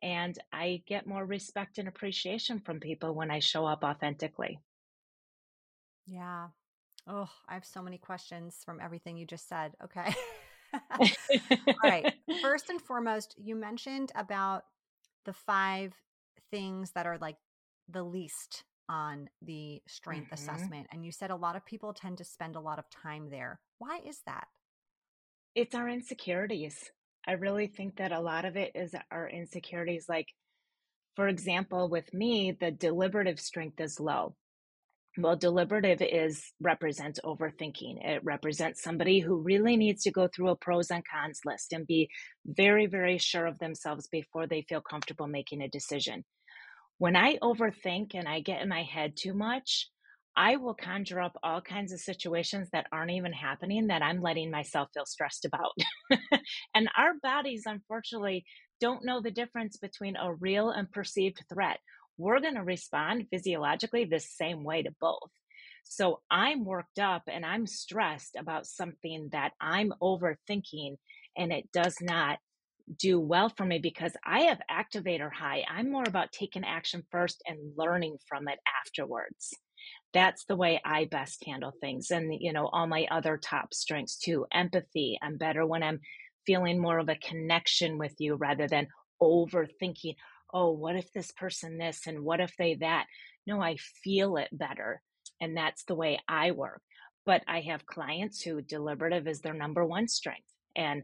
and 0.02 0.38
i 0.52 0.82
get 0.86 1.06
more 1.06 1.24
respect 1.24 1.78
and 1.78 1.88
appreciation 1.88 2.60
from 2.60 2.80
people 2.80 3.14
when 3.14 3.30
i 3.30 3.38
show 3.38 3.66
up 3.66 3.84
authentically. 3.84 4.58
Yeah. 6.06 6.48
Oh 7.06 7.30
i 7.48 7.54
have 7.54 7.64
so 7.64 7.82
many 7.82 7.98
questions 7.98 8.62
from 8.64 8.80
everything 8.80 9.16
you 9.16 9.26
just 9.26 9.48
said 9.48 9.72
okay. 9.84 10.14
All 11.00 11.08
right. 11.82 12.14
First 12.42 12.70
and 12.70 12.80
foremost, 12.80 13.34
you 13.38 13.54
mentioned 13.54 14.12
about 14.14 14.64
the 15.24 15.32
five 15.32 15.94
things 16.50 16.92
that 16.92 17.06
are 17.06 17.18
like 17.18 17.36
the 17.88 18.02
least 18.02 18.64
on 18.92 19.28
the 19.40 19.80
strength 19.88 20.26
mm-hmm. 20.26 20.34
assessment. 20.34 20.86
And 20.92 21.04
you 21.04 21.10
said 21.10 21.30
a 21.30 21.36
lot 21.36 21.56
of 21.56 21.64
people 21.64 21.94
tend 21.94 22.18
to 22.18 22.24
spend 22.24 22.56
a 22.56 22.60
lot 22.60 22.78
of 22.78 22.84
time 22.90 23.30
there. 23.30 23.58
Why 23.78 24.00
is 24.06 24.20
that? 24.26 24.46
It's 25.54 25.74
our 25.74 25.88
insecurities. 25.88 26.90
I 27.26 27.32
really 27.32 27.68
think 27.68 27.96
that 27.96 28.12
a 28.12 28.20
lot 28.20 28.44
of 28.44 28.56
it 28.56 28.72
is 28.74 28.94
our 29.10 29.28
insecurities. 29.28 30.06
Like, 30.08 30.26
for 31.16 31.28
example, 31.28 31.88
with 31.88 32.12
me, 32.12 32.56
the 32.58 32.70
deliberative 32.70 33.40
strength 33.40 33.80
is 33.80 33.98
low. 33.98 34.34
Well, 35.18 35.36
deliberative 35.36 36.00
is 36.00 36.52
represents 36.60 37.20
overthinking. 37.22 38.04
It 38.04 38.24
represents 38.24 38.82
somebody 38.82 39.20
who 39.20 39.36
really 39.42 39.76
needs 39.76 40.02
to 40.04 40.10
go 40.10 40.26
through 40.26 40.50
a 40.50 40.56
pros 40.56 40.90
and 40.90 41.02
cons 41.06 41.40
list 41.44 41.72
and 41.72 41.86
be 41.86 42.08
very, 42.46 42.86
very 42.86 43.18
sure 43.18 43.46
of 43.46 43.58
themselves 43.58 44.08
before 44.08 44.46
they 44.46 44.62
feel 44.68 44.80
comfortable 44.80 45.26
making 45.26 45.62
a 45.62 45.68
decision. 45.68 46.24
When 46.98 47.16
I 47.16 47.38
overthink 47.38 48.14
and 48.14 48.28
I 48.28 48.40
get 48.40 48.62
in 48.62 48.68
my 48.68 48.82
head 48.82 49.14
too 49.16 49.34
much, 49.34 49.88
I 50.36 50.56
will 50.56 50.74
conjure 50.74 51.20
up 51.20 51.36
all 51.42 51.60
kinds 51.60 51.92
of 51.92 52.00
situations 52.00 52.68
that 52.72 52.86
aren't 52.92 53.10
even 53.10 53.32
happening 53.32 53.88
that 53.88 54.02
I'm 54.02 54.22
letting 54.22 54.50
myself 54.50 54.88
feel 54.94 55.04
stressed 55.04 55.44
about. 55.44 55.72
and 56.74 56.88
our 56.96 57.14
bodies, 57.22 57.64
unfortunately, 57.66 58.44
don't 58.80 59.04
know 59.04 59.20
the 59.20 59.30
difference 59.30 59.76
between 59.76 60.16
a 60.16 60.32
real 60.34 60.70
and 60.70 60.90
perceived 60.90 61.44
threat 61.52 61.78
we're 62.18 62.40
going 62.40 62.54
to 62.54 62.62
respond 62.62 63.26
physiologically 63.30 64.04
the 64.04 64.20
same 64.20 64.64
way 64.64 64.82
to 64.82 64.90
both. 65.00 65.30
So 65.84 66.20
I'm 66.30 66.64
worked 66.64 66.98
up 66.98 67.22
and 67.26 67.44
I'm 67.44 67.66
stressed 67.66 68.36
about 68.38 68.66
something 68.66 69.28
that 69.32 69.52
I'm 69.60 69.92
overthinking 70.00 70.96
and 71.36 71.52
it 71.52 71.70
does 71.72 71.96
not 72.00 72.38
do 72.98 73.20
well 73.20 73.48
for 73.48 73.64
me 73.64 73.78
because 73.78 74.12
I 74.24 74.42
have 74.42 74.60
activator 74.70 75.32
high. 75.32 75.64
I'm 75.68 75.90
more 75.90 76.04
about 76.06 76.32
taking 76.32 76.64
action 76.64 77.02
first 77.10 77.42
and 77.46 77.58
learning 77.76 78.18
from 78.28 78.48
it 78.48 78.58
afterwards. 78.84 79.54
That's 80.12 80.44
the 80.44 80.56
way 80.56 80.80
I 80.84 81.06
best 81.06 81.44
handle 81.46 81.72
things. 81.80 82.10
And, 82.10 82.32
you 82.38 82.52
know, 82.52 82.66
all 82.66 82.86
my 82.86 83.06
other 83.10 83.36
top 83.36 83.74
strengths 83.74 84.18
too 84.18 84.46
empathy. 84.52 85.18
I'm 85.22 85.38
better 85.38 85.66
when 85.66 85.82
I'm 85.82 86.00
feeling 86.46 86.80
more 86.80 86.98
of 86.98 87.08
a 87.08 87.16
connection 87.16 87.98
with 87.98 88.14
you 88.18 88.34
rather 88.34 88.68
than 88.68 88.88
overthinking 89.22 90.16
oh, 90.52 90.70
what 90.70 90.96
if 90.96 91.12
this 91.12 91.32
person 91.32 91.78
this 91.78 92.06
and 92.06 92.22
what 92.22 92.40
if 92.40 92.54
they 92.58 92.74
that? 92.74 93.06
No, 93.46 93.60
I 93.60 93.76
feel 94.04 94.36
it 94.36 94.48
better. 94.52 95.00
And 95.40 95.56
that's 95.56 95.84
the 95.84 95.94
way 95.94 96.20
I 96.28 96.52
work. 96.52 96.82
But 97.24 97.42
I 97.48 97.60
have 97.62 97.86
clients 97.86 98.42
who 98.42 98.62
deliberative 98.62 99.26
is 99.26 99.40
their 99.40 99.54
number 99.54 99.84
one 99.84 100.08
strength. 100.08 100.46
And 100.76 101.02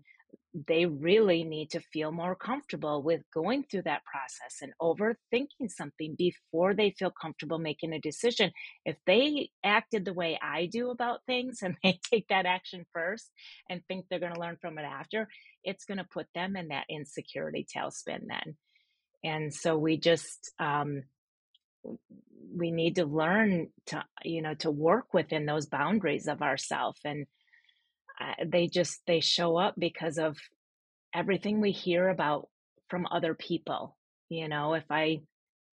they 0.66 0.86
really 0.86 1.44
need 1.44 1.70
to 1.70 1.80
feel 1.92 2.10
more 2.10 2.34
comfortable 2.34 3.02
with 3.02 3.22
going 3.32 3.64
through 3.64 3.82
that 3.82 4.02
process 4.04 4.60
and 4.62 4.72
overthinking 4.80 5.68
something 5.68 6.14
before 6.16 6.74
they 6.74 6.94
feel 6.98 7.10
comfortable 7.10 7.58
making 7.58 7.92
a 7.92 8.00
decision. 8.00 8.50
If 8.84 8.96
they 9.06 9.50
acted 9.62 10.04
the 10.04 10.14
way 10.14 10.38
I 10.42 10.66
do 10.66 10.90
about 10.90 11.20
things 11.26 11.58
and 11.62 11.76
they 11.82 12.00
take 12.10 12.28
that 12.28 12.46
action 12.46 12.86
first 12.92 13.30
and 13.70 13.82
think 13.86 14.06
they're 14.08 14.18
going 14.20 14.34
to 14.34 14.40
learn 14.40 14.56
from 14.60 14.78
it 14.78 14.84
after, 14.84 15.28
it's 15.64 15.84
going 15.84 15.98
to 15.98 16.06
put 16.12 16.26
them 16.34 16.56
in 16.56 16.68
that 16.68 16.86
insecurity 16.88 17.66
tailspin 17.76 18.22
then 18.28 18.56
and 19.24 19.52
so 19.52 19.76
we 19.76 19.98
just 19.98 20.52
um, 20.58 21.02
we 22.54 22.70
need 22.70 22.96
to 22.96 23.04
learn 23.04 23.68
to 23.86 24.04
you 24.24 24.42
know 24.42 24.54
to 24.54 24.70
work 24.70 25.12
within 25.12 25.46
those 25.46 25.66
boundaries 25.66 26.28
of 26.28 26.42
ourself 26.42 26.98
and 27.04 27.26
they 28.46 28.66
just 28.66 29.00
they 29.06 29.20
show 29.20 29.56
up 29.56 29.74
because 29.78 30.18
of 30.18 30.36
everything 31.14 31.60
we 31.60 31.70
hear 31.70 32.08
about 32.08 32.48
from 32.88 33.06
other 33.10 33.34
people 33.34 33.96
you 34.28 34.48
know 34.48 34.74
if 34.74 34.84
i 34.90 35.20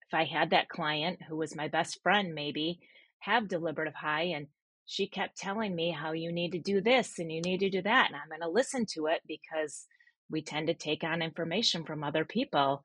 if 0.07 0.14
i 0.14 0.24
had 0.24 0.51
that 0.51 0.68
client 0.68 1.18
who 1.29 1.37
was 1.37 1.57
my 1.57 1.68
best 1.68 2.01
friend 2.03 2.35
maybe 2.35 2.79
have 3.20 3.48
deliberative 3.48 3.94
high 3.94 4.22
and 4.35 4.46
she 4.87 5.07
kept 5.07 5.37
telling 5.37 5.74
me 5.74 5.90
how 5.90 6.12
you 6.12 6.33
need 6.33 6.53
to 6.53 6.59
do 6.59 6.81
this 6.81 7.18
and 7.18 7.31
you 7.31 7.42
need 7.42 7.61
to 7.61 7.70
do 7.70 7.83
that 7.83 8.07
and 8.07 8.16
i'm 8.16 8.29
going 8.29 8.40
to 8.40 8.48
listen 8.48 8.87
to 8.87 9.07
it 9.07 9.20
because 9.27 9.87
we 10.31 10.42
tend 10.42 10.68
to 10.68 10.74
take 10.74 11.05
on 11.05 11.22
information 11.22 11.85
from 11.85 12.05
other 12.05 12.24
people, 12.24 12.83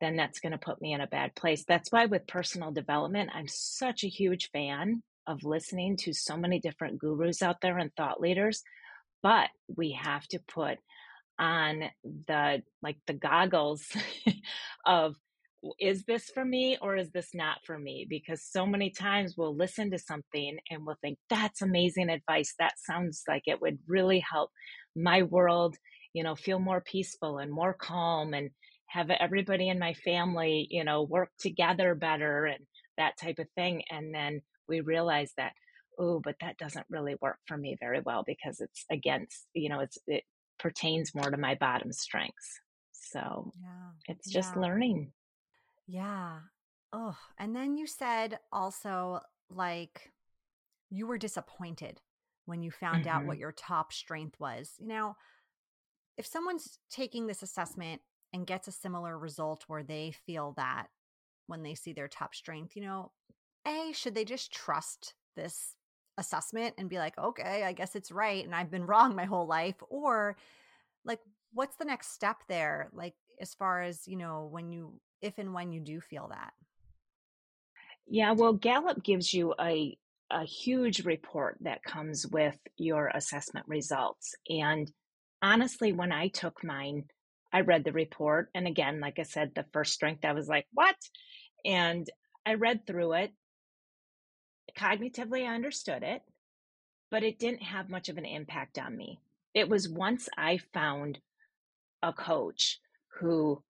then 0.00 0.16
that's 0.16 0.40
going 0.40 0.52
to 0.52 0.58
put 0.58 0.80
me 0.80 0.92
in 0.92 1.00
a 1.00 1.06
bad 1.06 1.34
place. 1.34 1.64
That's 1.66 1.90
why 1.90 2.06
with 2.06 2.26
personal 2.26 2.72
development, 2.72 3.30
I'm 3.34 3.48
such 3.48 4.04
a 4.04 4.08
huge 4.08 4.50
fan 4.50 5.02
of 5.26 5.44
listening 5.44 5.96
to 5.96 6.12
so 6.12 6.36
many 6.36 6.60
different 6.60 6.98
gurus 6.98 7.42
out 7.42 7.60
there 7.60 7.78
and 7.78 7.90
thought 7.96 8.20
leaders, 8.20 8.62
but 9.26 9.48
we 9.76 9.90
have 9.90 10.24
to 10.28 10.38
put 10.46 10.78
on 11.36 11.82
the 12.28 12.62
like 12.80 12.96
the 13.08 13.12
goggles 13.12 13.84
of 14.86 15.16
is 15.80 16.04
this 16.04 16.30
for 16.32 16.44
me 16.44 16.78
or 16.80 16.94
is 16.94 17.10
this 17.10 17.30
not 17.34 17.56
for 17.64 17.76
me? 17.76 18.06
Because 18.08 18.40
so 18.40 18.64
many 18.64 18.88
times 18.90 19.34
we'll 19.36 19.56
listen 19.56 19.90
to 19.90 19.98
something 19.98 20.58
and 20.70 20.86
we'll 20.86 20.98
think, 21.02 21.18
that's 21.28 21.60
amazing 21.60 22.08
advice. 22.08 22.54
That 22.60 22.74
sounds 22.78 23.24
like 23.26 23.42
it 23.46 23.60
would 23.60 23.80
really 23.88 24.20
help 24.20 24.50
my 24.94 25.24
world, 25.24 25.74
you 26.12 26.22
know, 26.22 26.36
feel 26.36 26.60
more 26.60 26.80
peaceful 26.80 27.38
and 27.38 27.50
more 27.50 27.74
calm 27.74 28.32
and 28.32 28.50
have 28.86 29.10
everybody 29.10 29.68
in 29.68 29.80
my 29.80 29.94
family, 29.94 30.68
you 30.70 30.84
know, 30.84 31.02
work 31.02 31.30
together 31.40 31.96
better 31.96 32.44
and 32.44 32.64
that 32.96 33.18
type 33.20 33.40
of 33.40 33.48
thing. 33.56 33.82
And 33.90 34.14
then 34.14 34.42
we 34.68 34.82
realize 34.82 35.32
that, 35.36 35.50
oh, 35.98 36.20
but 36.20 36.36
that 36.40 36.58
doesn't 36.58 36.86
really 36.90 37.16
work 37.20 37.38
for 37.46 37.56
me 37.56 37.76
very 37.80 38.00
well 38.00 38.22
because 38.26 38.60
it's 38.60 38.84
against, 38.90 39.46
you 39.54 39.68
know, 39.68 39.80
it's, 39.80 39.98
it 40.06 40.24
pertains 40.58 41.14
more 41.14 41.30
to 41.30 41.36
my 41.36 41.54
bottom 41.54 41.92
strengths. 41.92 42.60
So 42.92 43.52
yeah. 43.60 43.90
it's 44.08 44.30
just 44.30 44.54
yeah. 44.54 44.62
learning. 44.62 45.12
Yeah. 45.86 46.38
Oh, 46.92 47.16
and 47.38 47.54
then 47.54 47.76
you 47.76 47.86
said 47.86 48.38
also 48.52 49.20
like 49.50 50.12
you 50.90 51.06
were 51.06 51.18
disappointed 51.18 52.00
when 52.46 52.62
you 52.62 52.70
found 52.70 53.04
mm-hmm. 53.04 53.16
out 53.16 53.26
what 53.26 53.38
your 53.38 53.52
top 53.52 53.92
strength 53.92 54.38
was. 54.38 54.72
Now, 54.80 55.16
if 56.16 56.26
someone's 56.26 56.78
taking 56.90 57.26
this 57.26 57.42
assessment 57.42 58.00
and 58.32 58.46
gets 58.46 58.68
a 58.68 58.72
similar 58.72 59.18
result 59.18 59.64
where 59.66 59.82
they 59.82 60.14
feel 60.26 60.54
that 60.56 60.86
when 61.46 61.62
they 61.62 61.74
see 61.74 61.92
their 61.92 62.08
top 62.08 62.34
strength, 62.34 62.76
you 62.76 62.82
know, 62.82 63.12
A, 63.66 63.92
should 63.92 64.14
they 64.14 64.24
just 64.24 64.52
trust 64.52 65.14
this 65.36 65.74
assessment 66.18 66.74
and 66.78 66.88
be 66.88 66.98
like, 66.98 67.16
okay, 67.18 67.64
I 67.64 67.72
guess 67.72 67.94
it's 67.94 68.10
right 68.10 68.44
and 68.44 68.54
I've 68.54 68.70
been 68.70 68.86
wrong 68.86 69.14
my 69.14 69.24
whole 69.24 69.46
life? 69.46 69.76
Or 69.88 70.36
like, 71.04 71.20
what's 71.52 71.76
the 71.76 71.84
next 71.84 72.12
step 72.12 72.38
there? 72.48 72.90
Like, 72.92 73.14
as 73.40 73.54
far 73.54 73.82
as, 73.82 74.06
you 74.08 74.16
know, 74.16 74.48
when 74.50 74.70
you 74.70 75.00
if 75.22 75.38
and 75.38 75.54
when 75.54 75.72
you 75.72 75.80
do 75.80 76.00
feel 76.00 76.28
that? 76.28 76.52
Yeah, 78.06 78.32
well, 78.32 78.52
Gallup 78.52 79.02
gives 79.02 79.32
you 79.34 79.54
a 79.60 79.96
a 80.30 80.44
huge 80.44 81.04
report 81.04 81.56
that 81.60 81.84
comes 81.84 82.26
with 82.26 82.56
your 82.76 83.08
assessment 83.14 83.64
results. 83.68 84.34
And 84.48 84.90
honestly, 85.40 85.92
when 85.92 86.10
I 86.10 86.28
took 86.28 86.64
mine, 86.64 87.04
I 87.52 87.60
read 87.60 87.84
the 87.84 87.92
report. 87.92 88.50
And 88.54 88.66
again, 88.66 89.00
like 89.00 89.18
I 89.18 89.22
said, 89.22 89.52
the 89.54 89.66
first 89.72 89.92
strength, 89.92 90.24
I 90.24 90.32
was 90.32 90.48
like, 90.48 90.66
what? 90.72 90.96
And 91.64 92.08
I 92.44 92.54
read 92.54 92.86
through 92.86 93.12
it. 93.14 93.32
Cognitively, 94.78 95.46
I 95.46 95.54
understood 95.54 96.02
it, 96.02 96.22
but 97.10 97.22
it 97.22 97.38
didn't 97.38 97.62
have 97.62 97.88
much 97.88 98.08
of 98.08 98.18
an 98.18 98.24
impact 98.24 98.78
on 98.78 98.96
me. 98.96 99.20
It 99.54 99.68
was 99.68 99.88
once 99.88 100.28
I 100.36 100.58
found 100.74 101.18
a 102.02 102.12
coach 102.12 102.78
who 103.20 103.62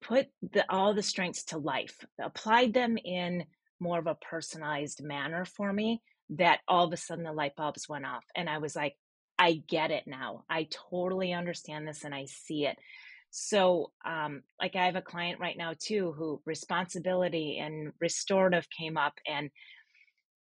put 0.00 0.28
the, 0.52 0.64
all 0.68 0.94
the 0.94 1.02
strengths 1.02 1.44
to 1.44 1.58
life, 1.58 2.04
applied 2.20 2.74
them 2.74 2.96
in 2.96 3.44
more 3.80 3.98
of 3.98 4.06
a 4.06 4.16
personalized 4.16 5.02
manner 5.02 5.44
for 5.44 5.72
me, 5.72 6.02
that 6.30 6.60
all 6.66 6.86
of 6.86 6.92
a 6.92 6.96
sudden 6.96 7.24
the 7.24 7.32
light 7.32 7.54
bulbs 7.56 7.88
went 7.88 8.04
off. 8.04 8.24
And 8.34 8.48
I 8.48 8.58
was 8.58 8.74
like, 8.74 8.96
I 9.38 9.62
get 9.68 9.90
it 9.90 10.04
now. 10.06 10.44
I 10.50 10.68
totally 10.90 11.32
understand 11.32 11.86
this 11.86 12.04
and 12.04 12.14
I 12.14 12.24
see 12.26 12.66
it. 12.66 12.76
So, 13.30 13.92
um, 14.04 14.42
like 14.60 14.74
I 14.74 14.86
have 14.86 14.96
a 14.96 15.02
client 15.02 15.38
right 15.38 15.56
now 15.56 15.74
too 15.78 16.12
who 16.16 16.40
responsibility 16.44 17.58
and 17.58 17.92
restorative 18.00 18.66
came 18.70 18.96
up 18.96 19.14
and 19.26 19.50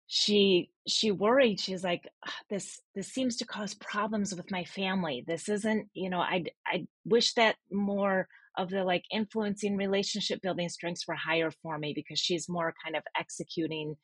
she 0.07 0.69
she 0.87 1.11
worried 1.11 1.59
she's 1.59 1.83
like 1.83 2.07
this 2.49 2.81
this 2.93 3.07
seems 3.07 3.37
to 3.37 3.45
cause 3.45 3.73
problems 3.75 4.35
with 4.35 4.51
my 4.51 4.63
family. 4.65 5.23
This 5.25 5.49
isn't 5.49 5.87
you 5.93 6.09
know 6.09 6.19
i 6.19 6.43
i 6.67 6.85
wish 7.05 7.33
that 7.33 7.55
more 7.71 8.27
of 8.57 8.69
the 8.69 8.83
like 8.83 9.03
influencing 9.11 9.77
relationship 9.77 10.41
building 10.41 10.69
strengths 10.69 11.07
were 11.07 11.15
higher 11.15 11.51
for 11.51 11.77
me 11.77 11.93
because 11.95 12.19
she's 12.19 12.49
more 12.49 12.73
kind 12.83 12.95
of 12.95 13.03
executing 13.17 13.95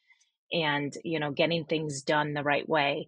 and 0.52 0.94
you 1.04 1.20
know 1.20 1.32
getting 1.32 1.66
things 1.66 2.02
done 2.02 2.34
the 2.34 2.44
right 2.44 2.68
way. 2.68 3.08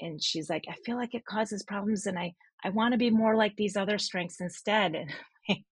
And 0.00 0.22
she's 0.22 0.48
like 0.48 0.64
i 0.68 0.74
feel 0.86 0.96
like 0.96 1.14
it 1.14 1.24
causes 1.24 1.64
problems 1.64 2.06
and 2.06 2.18
i 2.18 2.34
i 2.64 2.70
want 2.70 2.92
to 2.92 2.98
be 2.98 3.10
more 3.10 3.34
like 3.36 3.56
these 3.56 3.76
other 3.76 3.98
strengths 3.98 4.40
instead. 4.40 4.94
And 5.50 5.64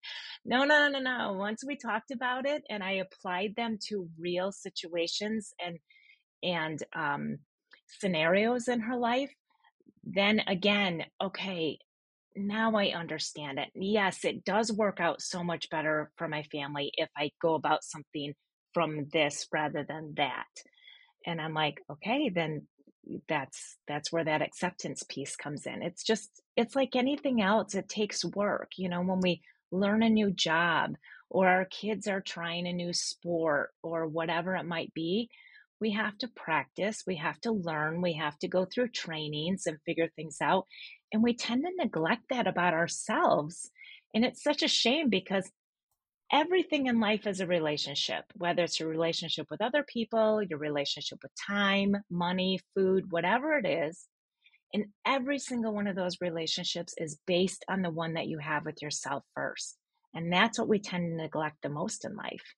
no 0.47 0.65
no 0.65 0.89
no 0.89 0.99
no 0.99 1.01
no. 1.01 1.33
Once 1.35 1.63
we 1.63 1.77
talked 1.77 2.11
about 2.11 2.47
it 2.47 2.63
and 2.71 2.83
i 2.83 2.93
applied 2.93 3.55
them 3.57 3.79
to 3.89 4.09
real 4.19 4.51
situations 4.51 5.53
and 5.65 5.79
and 6.43 6.83
um 6.95 7.39
scenarios 7.87 8.69
in 8.69 8.81
her 8.81 8.97
life 8.97 9.33
then 10.05 10.41
again 10.47 11.05
okay 11.23 11.79
now 12.37 12.75
I 12.77 12.89
understand 12.89 13.59
it. 13.59 13.71
Yes, 13.75 14.25
it 14.25 14.45
does 14.45 14.73
work 14.73 15.01
out 15.01 15.23
so 15.23 15.43
much 15.43 15.71
better 15.71 16.11
for 16.17 16.29
my 16.29 16.43
family 16.45 16.93
if 16.97 17.09
I 17.17 17.31
go 17.41 17.55
about 17.55 17.83
something 17.83 18.35
from 18.75 19.07
this 19.13 19.47
rather 19.53 19.85
than 19.85 20.15
that. 20.17 20.47
And 21.25 21.41
I'm 21.41 21.55
like, 21.55 21.81
okay, 21.91 22.29
then 22.29 22.67
that's 23.29 23.77
that's 23.87 24.13
where 24.13 24.25
that 24.25 24.43
acceptance 24.43 25.03
piece 25.09 25.37
comes 25.37 25.67
in. 25.67 25.83
It's 25.83 26.03
just 26.03 26.43
it's 26.57 26.77
like 26.77 26.95
anything 26.95 27.41
else, 27.41 27.75
it 27.75 27.89
takes 27.89 28.25
work. 28.25 28.73
You 28.77 28.89
know, 28.89 29.03
when 29.03 29.21
we 29.21 29.43
learn 29.73 30.03
a 30.03 30.11
new 30.11 30.31
job 30.31 30.97
or 31.31 31.49
our 31.49 31.65
kids 31.65 32.07
are 32.07 32.21
trying 32.21 32.67
a 32.67 32.73
new 32.73 32.93
sport 32.93 33.71
or 33.83 34.07
whatever 34.07 34.55
it 34.57 34.65
might 34.65 34.93
be, 34.95 35.31
we 35.81 35.93
have 35.93 36.17
to 36.19 36.29
practice, 36.29 37.05
we 37.07 37.17
have 37.17 37.41
to 37.43 37.53
learn, 37.53 38.01
we 38.01 38.15
have 38.15 38.39
to 38.39 38.49
go 38.49 38.65
through 38.65 38.89
trainings 38.89 39.67
and 39.67 39.79
figure 39.85 40.09
things 40.17 40.39
out. 40.41 40.67
And 41.13 41.23
we 41.23 41.35
tend 41.35 41.65
to 41.65 41.85
neglect 41.85 42.23
that 42.31 42.47
about 42.47 42.75
ourselves. 42.75 43.71
And 44.15 44.25
it's 44.25 44.43
such 44.43 44.63
a 44.63 44.69
shame 44.69 45.11
because 45.11 45.51
everything 46.33 46.87
in 46.87 47.01
life 47.01 47.27
is 47.27 47.41
a 47.41 47.47
relationship, 47.47 48.25
whether 48.35 48.65
it's 48.65 48.81
your 48.81 48.89
relationship 48.89 49.47
with 49.51 49.61
other 49.61 49.85
people, 49.85 50.43
your 50.43 50.59
relationship 50.59 51.19
with 51.23 51.33
time, 51.47 51.97
money, 52.11 52.61
food, 52.75 53.11
whatever 53.11 53.59
it 53.59 53.67
is. 53.67 54.07
And 54.75 54.87
every 55.07 55.39
single 55.39 55.73
one 55.73 55.87
of 55.87 55.97
those 55.97 56.21
relationships 56.21 56.95
is 56.99 57.19
based 57.27 57.65
on 57.69 57.83
the 57.83 57.91
one 57.91 58.15
that 58.15 58.27
you 58.27 58.39
have 58.39 58.65
with 58.65 58.83
yourself 58.83 59.23
first. 59.35 59.77
And 60.15 60.33
that's 60.33 60.59
what 60.59 60.69
we 60.69 60.79
tend 60.79 61.11
to 61.11 61.23
neglect 61.23 61.57
the 61.63 61.69
most 61.69 62.05
in 62.05 62.17
life 62.17 62.55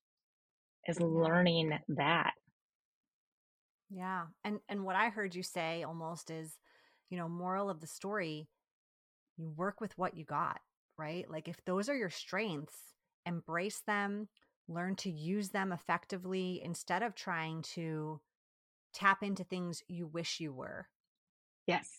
is 0.87 0.99
learning 0.99 1.77
that. 1.89 2.33
Yeah. 3.89 4.25
And 4.43 4.59
and 4.69 4.83
what 4.83 4.95
I 4.95 5.09
heard 5.09 5.35
you 5.35 5.43
say 5.43 5.83
almost 5.83 6.29
is, 6.29 6.57
you 7.09 7.17
know, 7.17 7.27
moral 7.27 7.69
of 7.69 7.81
the 7.81 7.87
story, 7.87 8.47
you 9.37 9.49
work 9.49 9.81
with 9.81 9.97
what 9.97 10.15
you 10.15 10.25
got, 10.25 10.59
right? 10.97 11.29
Like 11.29 11.47
if 11.47 11.57
those 11.65 11.89
are 11.89 11.95
your 11.95 12.09
strengths, 12.09 12.77
embrace 13.25 13.81
them, 13.87 14.27
learn 14.67 14.95
to 14.97 15.09
use 15.09 15.49
them 15.49 15.71
effectively 15.71 16.61
instead 16.63 17.03
of 17.03 17.15
trying 17.15 17.63
to 17.73 18.21
tap 18.93 19.23
into 19.23 19.43
things 19.43 19.81
you 19.87 20.07
wish 20.07 20.39
you 20.39 20.53
were. 20.53 20.87
Yes. 21.65 21.89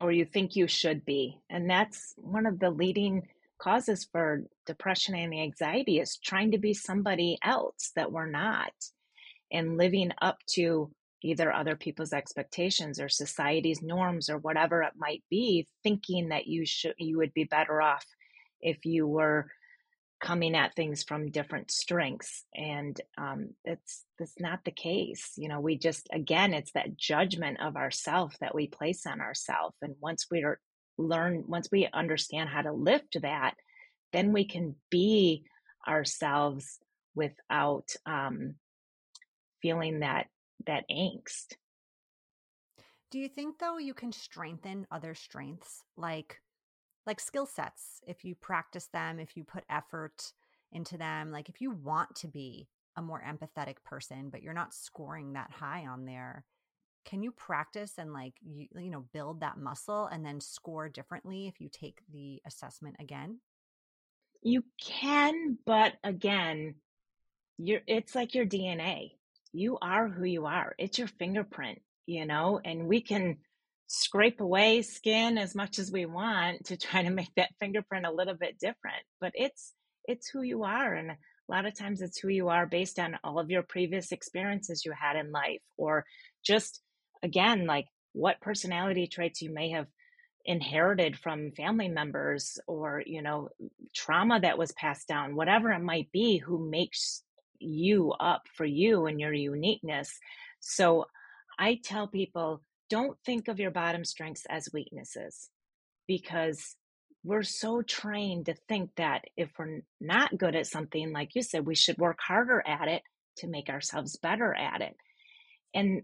Or 0.00 0.12
you 0.12 0.24
think 0.24 0.56
you 0.56 0.66
should 0.66 1.04
be. 1.04 1.38
And 1.48 1.70
that's 1.70 2.14
one 2.16 2.46
of 2.46 2.58
the 2.58 2.70
leading 2.70 3.22
causes 3.58 4.08
for 4.10 4.42
depression 4.66 5.14
and 5.14 5.32
anxiety 5.32 6.00
is 6.00 6.16
trying 6.16 6.50
to 6.50 6.58
be 6.58 6.74
somebody 6.74 7.38
else 7.44 7.92
that 7.94 8.10
we're 8.10 8.30
not 8.30 8.72
and 9.52 9.76
living 9.76 10.10
up 10.20 10.38
to 10.46 10.90
either 11.22 11.52
other 11.52 11.76
people's 11.76 12.12
expectations 12.12 13.00
or 13.00 13.08
society's 13.08 13.82
norms 13.82 14.28
or 14.28 14.38
whatever 14.38 14.82
it 14.82 14.92
might 14.96 15.22
be 15.30 15.68
thinking 15.82 16.30
that 16.30 16.46
you 16.46 16.66
should 16.66 16.94
you 16.98 17.18
would 17.18 17.32
be 17.32 17.44
better 17.44 17.80
off 17.80 18.04
if 18.60 18.84
you 18.84 19.06
were 19.06 19.46
coming 20.20 20.54
at 20.54 20.74
things 20.76 21.02
from 21.02 21.32
different 21.32 21.70
strengths. 21.70 22.44
And 22.54 23.00
um, 23.18 23.50
it's 23.64 24.04
that's 24.18 24.38
not 24.38 24.60
the 24.64 24.70
case 24.70 25.32
you 25.36 25.48
know 25.48 25.60
we 25.60 25.76
just 25.76 26.08
again 26.12 26.54
it's 26.54 26.72
that 26.72 26.96
judgment 26.96 27.60
of 27.60 27.76
ourself 27.76 28.36
that 28.40 28.54
we 28.54 28.66
place 28.66 29.06
on 29.06 29.20
ourself. 29.20 29.74
And 29.82 29.94
once 30.00 30.26
we 30.30 30.42
are 30.42 30.58
learn 30.98 31.44
once 31.46 31.68
we 31.72 31.88
understand 31.92 32.50
how 32.50 32.62
to 32.62 32.72
lift 32.72 33.16
that 33.22 33.54
then 34.12 34.32
we 34.32 34.44
can 34.44 34.74
be 34.90 35.42
ourselves 35.88 36.78
without 37.14 37.88
um, 38.06 38.54
feeling 39.62 40.00
that 40.00 40.26
that 40.66 40.84
angst. 40.90 41.54
Do 43.10 43.18
you 43.18 43.28
think 43.28 43.58
though 43.58 43.78
you 43.78 43.94
can 43.94 44.12
strengthen 44.12 44.86
other 44.90 45.14
strengths? 45.14 45.82
Like 45.96 46.40
like 47.06 47.20
skill 47.20 47.46
sets 47.46 48.00
if 48.06 48.24
you 48.24 48.34
practice 48.34 48.88
them, 48.92 49.18
if 49.18 49.36
you 49.36 49.44
put 49.44 49.64
effort 49.70 50.32
into 50.72 50.96
them, 50.96 51.30
like 51.30 51.48
if 51.48 51.60
you 51.60 51.70
want 51.70 52.14
to 52.16 52.28
be 52.28 52.68
a 52.96 53.02
more 53.02 53.22
empathetic 53.26 53.76
person 53.84 54.28
but 54.30 54.42
you're 54.42 54.52
not 54.52 54.74
scoring 54.74 55.32
that 55.32 55.50
high 55.50 55.86
on 55.86 56.04
there, 56.04 56.44
can 57.04 57.22
you 57.22 57.32
practice 57.32 57.94
and 57.98 58.12
like 58.12 58.34
you, 58.40 58.66
you 58.76 58.90
know 58.90 59.04
build 59.12 59.40
that 59.40 59.58
muscle 59.58 60.06
and 60.06 60.24
then 60.24 60.40
score 60.40 60.88
differently 60.88 61.48
if 61.48 61.60
you 61.60 61.68
take 61.68 62.00
the 62.12 62.40
assessment 62.46 62.96
again? 62.98 63.40
You 64.42 64.64
can 64.80 65.58
but 65.66 65.94
again 66.02 66.76
you're 67.58 67.82
it's 67.86 68.14
like 68.14 68.34
your 68.34 68.46
dna 68.46 69.12
you 69.52 69.78
are 69.80 70.08
who 70.08 70.24
you 70.24 70.46
are. 70.46 70.74
It's 70.78 70.98
your 70.98 71.08
fingerprint 71.08 71.80
you 72.06 72.26
know 72.26 72.60
and 72.64 72.86
we 72.86 73.00
can 73.00 73.36
scrape 73.86 74.40
away 74.40 74.82
skin 74.82 75.36
as 75.36 75.54
much 75.54 75.78
as 75.78 75.92
we 75.92 76.06
want 76.06 76.64
to 76.64 76.76
try 76.76 77.02
to 77.02 77.10
make 77.10 77.30
that 77.36 77.54
fingerprint 77.60 78.06
a 78.06 78.12
little 78.12 78.34
bit 78.34 78.58
different 78.58 79.02
but 79.20 79.32
it's 79.34 79.72
it's 80.06 80.28
who 80.28 80.42
you 80.42 80.64
are 80.64 80.94
and 80.94 81.10
a 81.10 81.16
lot 81.48 81.66
of 81.66 81.76
times 81.76 82.00
it's 82.00 82.18
who 82.18 82.28
you 82.28 82.48
are 82.48 82.66
based 82.66 82.98
on 82.98 83.18
all 83.22 83.38
of 83.38 83.50
your 83.50 83.62
previous 83.62 84.12
experiences 84.12 84.84
you 84.84 84.92
had 84.98 85.16
in 85.16 85.30
life 85.30 85.60
or 85.76 86.04
just 86.44 86.80
again 87.22 87.66
like 87.66 87.86
what 88.12 88.40
personality 88.40 89.06
traits 89.06 89.42
you 89.42 89.52
may 89.52 89.70
have 89.70 89.86
inherited 90.44 91.16
from 91.16 91.52
family 91.52 91.88
members 91.88 92.58
or 92.66 93.02
you 93.06 93.22
know 93.22 93.48
trauma 93.94 94.40
that 94.40 94.58
was 94.58 94.72
passed 94.72 95.06
down 95.06 95.36
whatever 95.36 95.70
it 95.70 95.78
might 95.78 96.10
be 96.10 96.38
who 96.38 96.68
makes 96.68 97.22
you 97.62 98.12
up 98.12 98.42
for 98.54 98.64
you 98.64 99.06
and 99.06 99.20
your 99.20 99.32
uniqueness 99.32 100.18
so 100.60 101.06
i 101.58 101.78
tell 101.84 102.06
people 102.06 102.62
don't 102.90 103.16
think 103.24 103.48
of 103.48 103.58
your 103.58 103.70
bottom 103.70 104.04
strengths 104.04 104.44
as 104.50 104.68
weaknesses 104.72 105.48
because 106.06 106.76
we're 107.24 107.42
so 107.42 107.82
trained 107.82 108.46
to 108.46 108.54
think 108.68 108.90
that 108.96 109.24
if 109.36 109.50
we're 109.58 109.80
not 110.00 110.36
good 110.36 110.56
at 110.56 110.66
something, 110.66 111.12
like 111.12 111.34
you 111.34 111.42
said, 111.42 111.64
we 111.64 111.74
should 111.74 111.98
work 111.98 112.18
harder 112.20 112.62
at 112.66 112.88
it 112.88 113.02
to 113.38 113.48
make 113.48 113.68
ourselves 113.68 114.16
better 114.16 114.52
at 114.54 114.80
it. 114.80 114.96
And 115.72 116.02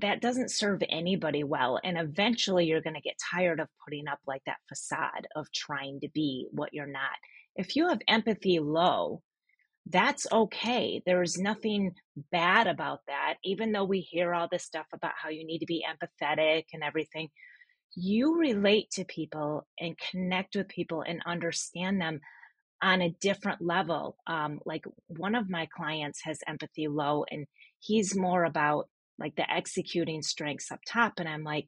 that 0.00 0.20
doesn't 0.20 0.50
serve 0.50 0.82
anybody 0.88 1.44
well. 1.44 1.78
And 1.82 1.98
eventually 1.98 2.66
you're 2.66 2.80
going 2.80 2.94
to 2.94 3.00
get 3.00 3.16
tired 3.32 3.60
of 3.60 3.68
putting 3.84 4.08
up 4.08 4.20
like 4.26 4.42
that 4.46 4.58
facade 4.68 5.26
of 5.36 5.52
trying 5.52 6.00
to 6.00 6.08
be 6.08 6.46
what 6.50 6.72
you're 6.72 6.86
not. 6.86 7.10
If 7.56 7.76
you 7.76 7.88
have 7.88 8.00
empathy 8.08 8.58
low, 8.58 9.22
that's 9.86 10.26
okay. 10.30 11.02
There's 11.04 11.38
nothing 11.38 11.94
bad 12.30 12.66
about 12.66 13.00
that. 13.08 13.34
Even 13.44 13.72
though 13.72 13.84
we 13.84 14.00
hear 14.00 14.32
all 14.32 14.48
this 14.50 14.64
stuff 14.64 14.86
about 14.92 15.12
how 15.20 15.28
you 15.28 15.44
need 15.44 15.58
to 15.58 15.66
be 15.66 15.84
empathetic 15.84 16.64
and 16.72 16.82
everything, 16.84 17.28
you 17.94 18.38
relate 18.38 18.90
to 18.92 19.04
people 19.04 19.66
and 19.78 19.98
connect 20.10 20.56
with 20.56 20.68
people 20.68 21.02
and 21.02 21.20
understand 21.26 22.00
them 22.00 22.20
on 22.82 23.02
a 23.02 23.14
different 23.20 23.60
level. 23.60 24.16
Um, 24.26 24.60
like 24.64 24.84
one 25.08 25.34
of 25.34 25.50
my 25.50 25.68
clients 25.74 26.20
has 26.24 26.38
empathy 26.46 26.88
low, 26.88 27.24
and 27.30 27.46
he's 27.80 28.16
more 28.16 28.44
about 28.44 28.88
like 29.18 29.34
the 29.36 29.50
executing 29.50 30.22
strengths 30.22 30.70
up 30.72 30.80
top. 30.86 31.14
And 31.18 31.28
I'm 31.28 31.44
like, 31.44 31.66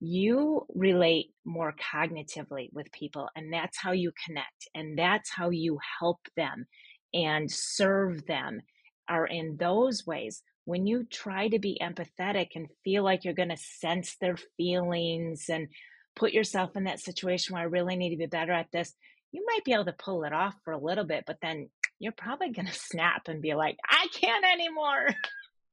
you 0.00 0.66
relate 0.74 1.28
more 1.44 1.74
cognitively 1.94 2.68
with 2.72 2.90
people, 2.92 3.28
and 3.36 3.52
that's 3.52 3.78
how 3.78 3.92
you 3.92 4.12
connect, 4.26 4.68
and 4.74 4.98
that's 4.98 5.30
how 5.30 5.50
you 5.50 5.78
help 6.00 6.18
them 6.36 6.66
and 7.14 7.50
serve 7.50 8.26
them 8.26 8.62
are 9.08 9.26
in 9.26 9.56
those 9.56 10.06
ways. 10.06 10.42
When 10.64 10.86
you 10.86 11.04
try 11.04 11.48
to 11.48 11.58
be 11.58 11.80
empathetic 11.82 12.50
and 12.54 12.68
feel 12.84 13.02
like 13.02 13.24
you're 13.24 13.34
going 13.34 13.48
to 13.48 13.56
sense 13.56 14.16
their 14.20 14.36
feelings 14.56 15.48
and 15.48 15.68
put 16.14 16.32
yourself 16.32 16.76
in 16.76 16.84
that 16.84 17.00
situation 17.00 17.54
where 17.54 17.62
I 17.62 17.66
really 17.66 17.96
need 17.96 18.10
to 18.10 18.16
be 18.16 18.26
better 18.26 18.52
at 18.52 18.70
this, 18.72 18.94
you 19.32 19.44
might 19.46 19.64
be 19.64 19.72
able 19.72 19.86
to 19.86 19.92
pull 19.92 20.24
it 20.24 20.32
off 20.32 20.54
for 20.64 20.72
a 20.72 20.78
little 20.78 21.04
bit, 21.04 21.24
but 21.26 21.38
then 21.42 21.68
you're 21.98 22.12
probably 22.12 22.50
going 22.50 22.66
to 22.68 22.72
snap 22.72 23.28
and 23.28 23.42
be 23.42 23.54
like, 23.54 23.78
I 23.88 24.06
can't 24.14 24.44
anymore. 24.44 25.08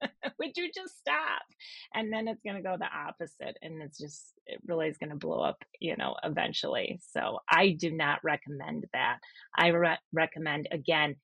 Would 0.39 0.55
you 0.55 0.71
just 0.73 0.97
stop? 0.97 1.41
And 1.93 2.11
then 2.11 2.27
it's 2.27 2.41
going 2.41 2.55
to 2.55 2.61
go 2.61 2.77
the 2.77 2.85
opposite. 2.85 3.57
And 3.61 3.81
it's 3.81 3.97
just, 3.97 4.33
it 4.45 4.59
really 4.65 4.87
is 4.87 4.97
going 4.97 5.09
to 5.09 5.17
blow 5.17 5.41
up, 5.41 5.63
you 5.79 5.97
know, 5.97 6.15
eventually. 6.23 6.99
So 7.11 7.39
I 7.49 7.71
do 7.71 7.91
not 7.91 8.23
recommend 8.23 8.85
that. 8.93 9.17
I 9.53 9.67
re- 9.67 9.97
recommend, 10.13 10.69
again, 10.71 11.17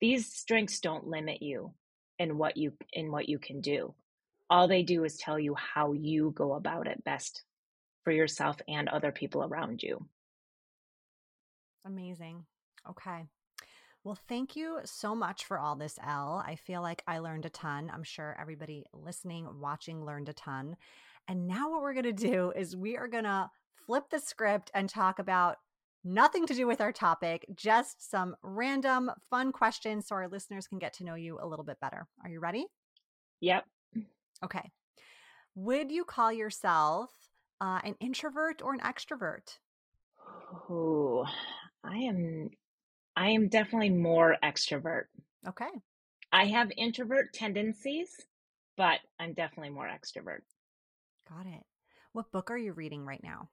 these 0.00 0.32
strengths 0.32 0.80
don't 0.80 1.06
limit 1.06 1.42
you 1.42 1.72
in 2.18 2.38
what 2.38 2.56
you 2.56 2.72
in 2.92 3.10
what 3.10 3.28
you 3.28 3.38
can 3.38 3.60
do 3.60 3.94
all 4.50 4.68
they 4.68 4.82
do 4.82 5.04
is 5.04 5.16
tell 5.16 5.38
you 5.38 5.54
how 5.54 5.92
you 5.92 6.32
go 6.36 6.54
about 6.54 6.86
it 6.86 7.02
best 7.04 7.42
for 8.04 8.12
yourself 8.12 8.56
and 8.68 8.88
other 8.88 9.12
people 9.12 9.42
around 9.42 9.82
you 9.82 10.06
amazing 11.84 12.44
okay 12.88 13.26
well, 14.04 14.18
thank 14.28 14.54
you 14.54 14.80
so 14.84 15.14
much 15.14 15.46
for 15.46 15.58
all 15.58 15.76
this, 15.76 15.98
Elle. 16.06 16.44
I 16.46 16.56
feel 16.56 16.82
like 16.82 17.02
I 17.06 17.20
learned 17.20 17.46
a 17.46 17.50
ton. 17.50 17.90
I'm 17.92 18.02
sure 18.02 18.36
everybody 18.38 18.84
listening, 18.92 19.48
watching 19.60 20.04
learned 20.04 20.28
a 20.28 20.34
ton. 20.34 20.76
And 21.26 21.46
now, 21.46 21.70
what 21.70 21.80
we're 21.80 21.94
going 21.94 22.04
to 22.04 22.12
do 22.12 22.52
is 22.54 22.76
we 22.76 22.98
are 22.98 23.08
going 23.08 23.24
to 23.24 23.50
flip 23.86 24.04
the 24.10 24.18
script 24.18 24.70
and 24.74 24.90
talk 24.90 25.18
about 25.18 25.56
nothing 26.04 26.46
to 26.46 26.54
do 26.54 26.66
with 26.66 26.80
our 26.80 26.92
topic, 26.92 27.46
just 27.54 28.10
some 28.10 28.36
random 28.42 29.10
fun 29.30 29.50
questions 29.50 30.06
so 30.06 30.14
our 30.14 30.28
listeners 30.28 30.66
can 30.66 30.78
get 30.78 30.92
to 30.94 31.04
know 31.04 31.14
you 31.14 31.38
a 31.40 31.46
little 31.46 31.64
bit 31.64 31.80
better. 31.80 32.06
Are 32.22 32.30
you 32.30 32.40
ready? 32.40 32.66
Yep. 33.40 33.64
Okay. 34.44 34.70
Would 35.54 35.90
you 35.90 36.04
call 36.04 36.32
yourself 36.32 37.10
uh, 37.60 37.80
an 37.84 37.94
introvert 38.00 38.60
or 38.62 38.74
an 38.74 38.80
extrovert? 38.80 39.58
Oh, 40.68 41.24
I 41.82 41.96
am. 41.96 42.50
I 43.16 43.30
am 43.30 43.48
definitely 43.48 43.90
more 43.90 44.36
extrovert. 44.42 45.04
Okay. 45.46 45.70
I 46.32 46.46
have 46.46 46.70
introvert 46.76 47.32
tendencies, 47.32 48.10
but 48.76 48.98
I'm 49.20 49.34
definitely 49.34 49.70
more 49.70 49.86
extrovert. 49.86 50.40
Got 51.28 51.46
it. 51.46 51.64
What 52.12 52.32
book 52.32 52.50
are 52.50 52.58
you 52.58 52.72
reading 52.72 53.04
right 53.04 53.22
now? 53.22 53.48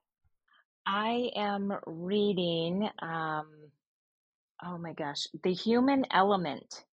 I 0.86 1.30
am 1.36 1.72
reading, 1.86 2.88
um, 3.00 3.46
oh 4.64 4.78
my 4.78 4.92
gosh, 4.92 5.26
The 5.42 5.52
Human 5.52 6.06
Element. 6.10 6.84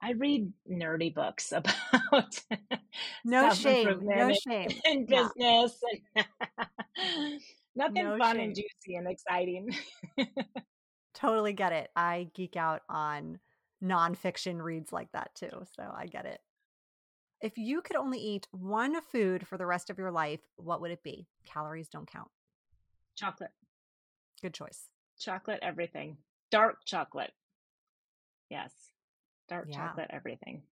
I 0.00 0.12
read 0.12 0.52
nerdy 0.70 1.12
books 1.12 1.52
about 1.52 2.40
no 3.24 3.52
shame, 3.52 4.00
no 4.04 4.32
shame 4.32 4.68
in 4.84 5.06
business. 5.06 5.80
And 6.14 7.40
nothing 7.76 8.04
no 8.04 8.18
fun 8.18 8.36
shame. 8.36 8.44
and 8.44 8.54
juicy 8.54 8.96
and 8.96 9.08
exciting. 9.08 9.74
totally 11.14 11.52
get 11.52 11.72
it. 11.72 11.90
I 11.96 12.30
geek 12.34 12.56
out 12.56 12.82
on 12.88 13.40
nonfiction 13.82 14.62
reads 14.62 14.92
like 14.92 15.10
that 15.12 15.34
too, 15.34 15.64
so 15.76 15.82
I 15.94 16.06
get 16.06 16.26
it. 16.26 16.40
If 17.40 17.56
you 17.56 17.82
could 17.82 17.96
only 17.96 18.18
eat 18.18 18.48
one 18.52 19.00
food 19.00 19.46
for 19.46 19.56
the 19.56 19.66
rest 19.66 19.90
of 19.90 19.98
your 19.98 20.10
life, 20.10 20.40
what 20.56 20.80
would 20.80 20.90
it 20.90 21.02
be? 21.02 21.26
Calories 21.44 21.88
don't 21.88 22.10
count. 22.10 22.28
Chocolate. 23.18 23.50
Good 24.40 24.54
choice. 24.54 24.86
Chocolate, 25.18 25.58
everything. 25.60 26.18
Dark 26.52 26.76
chocolate. 26.86 27.32
Yes. 28.48 28.72
Dark 29.48 29.66
yeah. 29.70 29.76
chocolate, 29.76 30.10
everything. 30.10 30.62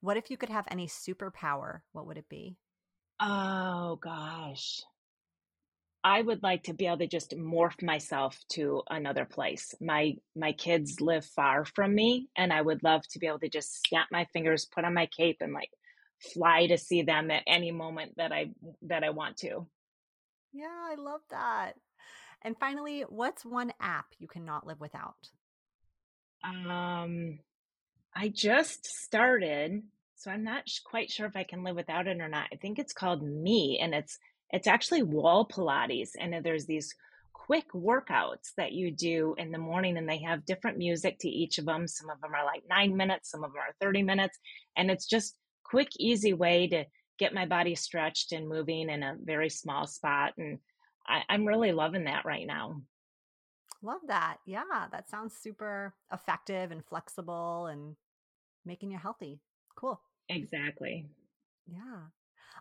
What 0.00 0.16
if 0.16 0.30
you 0.30 0.38
could 0.38 0.48
have 0.48 0.66
any 0.70 0.86
superpower? 0.86 1.80
What 1.92 2.06
would 2.06 2.16
it 2.16 2.28
be? 2.30 2.56
Oh, 3.20 3.98
gosh. 4.02 4.82
I 6.02 6.22
would 6.22 6.42
like 6.42 6.64
to 6.64 6.74
be 6.74 6.86
able 6.86 6.98
to 6.98 7.06
just 7.06 7.36
morph 7.36 7.82
myself 7.82 8.38
to 8.52 8.82
another 8.90 9.24
place. 9.26 9.74
My 9.80 10.16
my 10.36 10.52
kids 10.52 11.00
live 11.00 11.24
far 11.24 11.64
from 11.64 11.94
me 11.94 12.28
and 12.36 12.52
I 12.52 12.60
would 12.60 12.82
love 12.82 13.06
to 13.08 13.18
be 13.18 13.26
able 13.26 13.38
to 13.40 13.48
just 13.48 13.86
snap 13.86 14.08
my 14.10 14.26
fingers, 14.32 14.66
put 14.66 14.84
on 14.84 14.92
my 14.92 15.06
cape 15.06 15.38
and 15.40 15.54
like 15.54 15.70
fly 16.34 16.66
to 16.66 16.76
see 16.76 17.02
them 17.02 17.30
at 17.30 17.42
any 17.46 17.70
moment 17.70 18.12
that 18.18 18.32
I 18.32 18.50
that 18.82 19.04
I 19.04 19.10
want 19.10 19.38
to. 19.38 19.66
Yeah, 20.54 20.66
I 20.68 20.94
love 20.94 21.20
that. 21.30 21.72
And 22.42 22.56
finally, 22.58 23.02
what's 23.08 23.44
one 23.44 23.72
app 23.80 24.06
you 24.18 24.28
cannot 24.28 24.66
live 24.66 24.80
without? 24.80 25.16
Um, 26.44 27.40
I 28.14 28.28
just 28.28 28.84
started, 28.86 29.82
so 30.14 30.30
I'm 30.30 30.44
not 30.44 30.64
quite 30.84 31.10
sure 31.10 31.26
if 31.26 31.36
I 31.36 31.42
can 31.42 31.64
live 31.64 31.74
without 31.74 32.06
it 32.06 32.20
or 32.20 32.28
not. 32.28 32.48
I 32.52 32.56
think 32.56 32.78
it's 32.78 32.92
called 32.92 33.22
Me, 33.22 33.78
and 33.82 33.94
it's 33.94 34.18
it's 34.50 34.68
actually 34.68 35.02
wall 35.02 35.48
Pilates, 35.48 36.10
and 36.20 36.44
there's 36.44 36.66
these 36.66 36.94
quick 37.32 37.72
workouts 37.72 38.52
that 38.56 38.72
you 38.72 38.92
do 38.92 39.34
in 39.38 39.50
the 39.50 39.58
morning, 39.58 39.96
and 39.96 40.08
they 40.08 40.22
have 40.22 40.46
different 40.46 40.78
music 40.78 41.18
to 41.20 41.28
each 41.28 41.58
of 41.58 41.64
them. 41.64 41.88
Some 41.88 42.10
of 42.10 42.20
them 42.20 42.32
are 42.34 42.44
like 42.44 42.62
nine 42.68 42.96
minutes, 42.96 43.30
some 43.30 43.42
of 43.42 43.52
them 43.52 43.60
are 43.60 43.74
thirty 43.80 44.02
minutes, 44.02 44.38
and 44.76 44.90
it's 44.90 45.06
just 45.06 45.36
quick, 45.64 45.88
easy 45.98 46.32
way 46.32 46.68
to 46.68 46.84
get 47.18 47.34
my 47.34 47.46
body 47.46 47.74
stretched 47.74 48.32
and 48.32 48.48
moving 48.48 48.90
in 48.90 49.02
a 49.02 49.16
very 49.22 49.50
small 49.50 49.86
spot. 49.86 50.32
And 50.38 50.58
I, 51.06 51.22
I'm 51.28 51.46
really 51.46 51.72
loving 51.72 52.04
that 52.04 52.24
right 52.24 52.46
now. 52.46 52.80
Love 53.82 54.00
that. 54.08 54.38
Yeah, 54.46 54.86
that 54.90 55.08
sounds 55.08 55.36
super 55.36 55.94
effective 56.12 56.70
and 56.70 56.84
flexible 56.84 57.66
and 57.66 57.96
making 58.64 58.90
you 58.90 58.98
healthy. 58.98 59.40
Cool. 59.76 60.00
Exactly. 60.28 61.06
Yeah. 61.66 62.06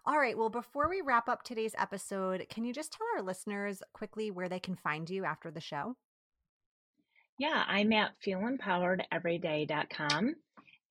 All 0.06 0.20
right. 0.20 0.38
Well, 0.38 0.50
before 0.50 0.90
we 0.90 1.02
wrap 1.02 1.30
up 1.30 1.44
today's 1.44 1.76
episode, 1.78 2.46
can 2.50 2.66
you 2.66 2.74
just 2.74 2.92
tell 2.92 3.08
our 3.16 3.24
listeners 3.24 3.82
quickly 3.94 4.32
where 4.32 4.50
they 4.50 4.60
can 4.60 4.76
find 4.76 5.10
you 5.10 5.24
after 5.24 5.50
the 5.50 5.62
show? 5.62 5.96
Yeah, 7.40 7.64
I'm 7.68 7.92
at 7.94 8.12
feelempoweredeveryday.com 8.26 10.36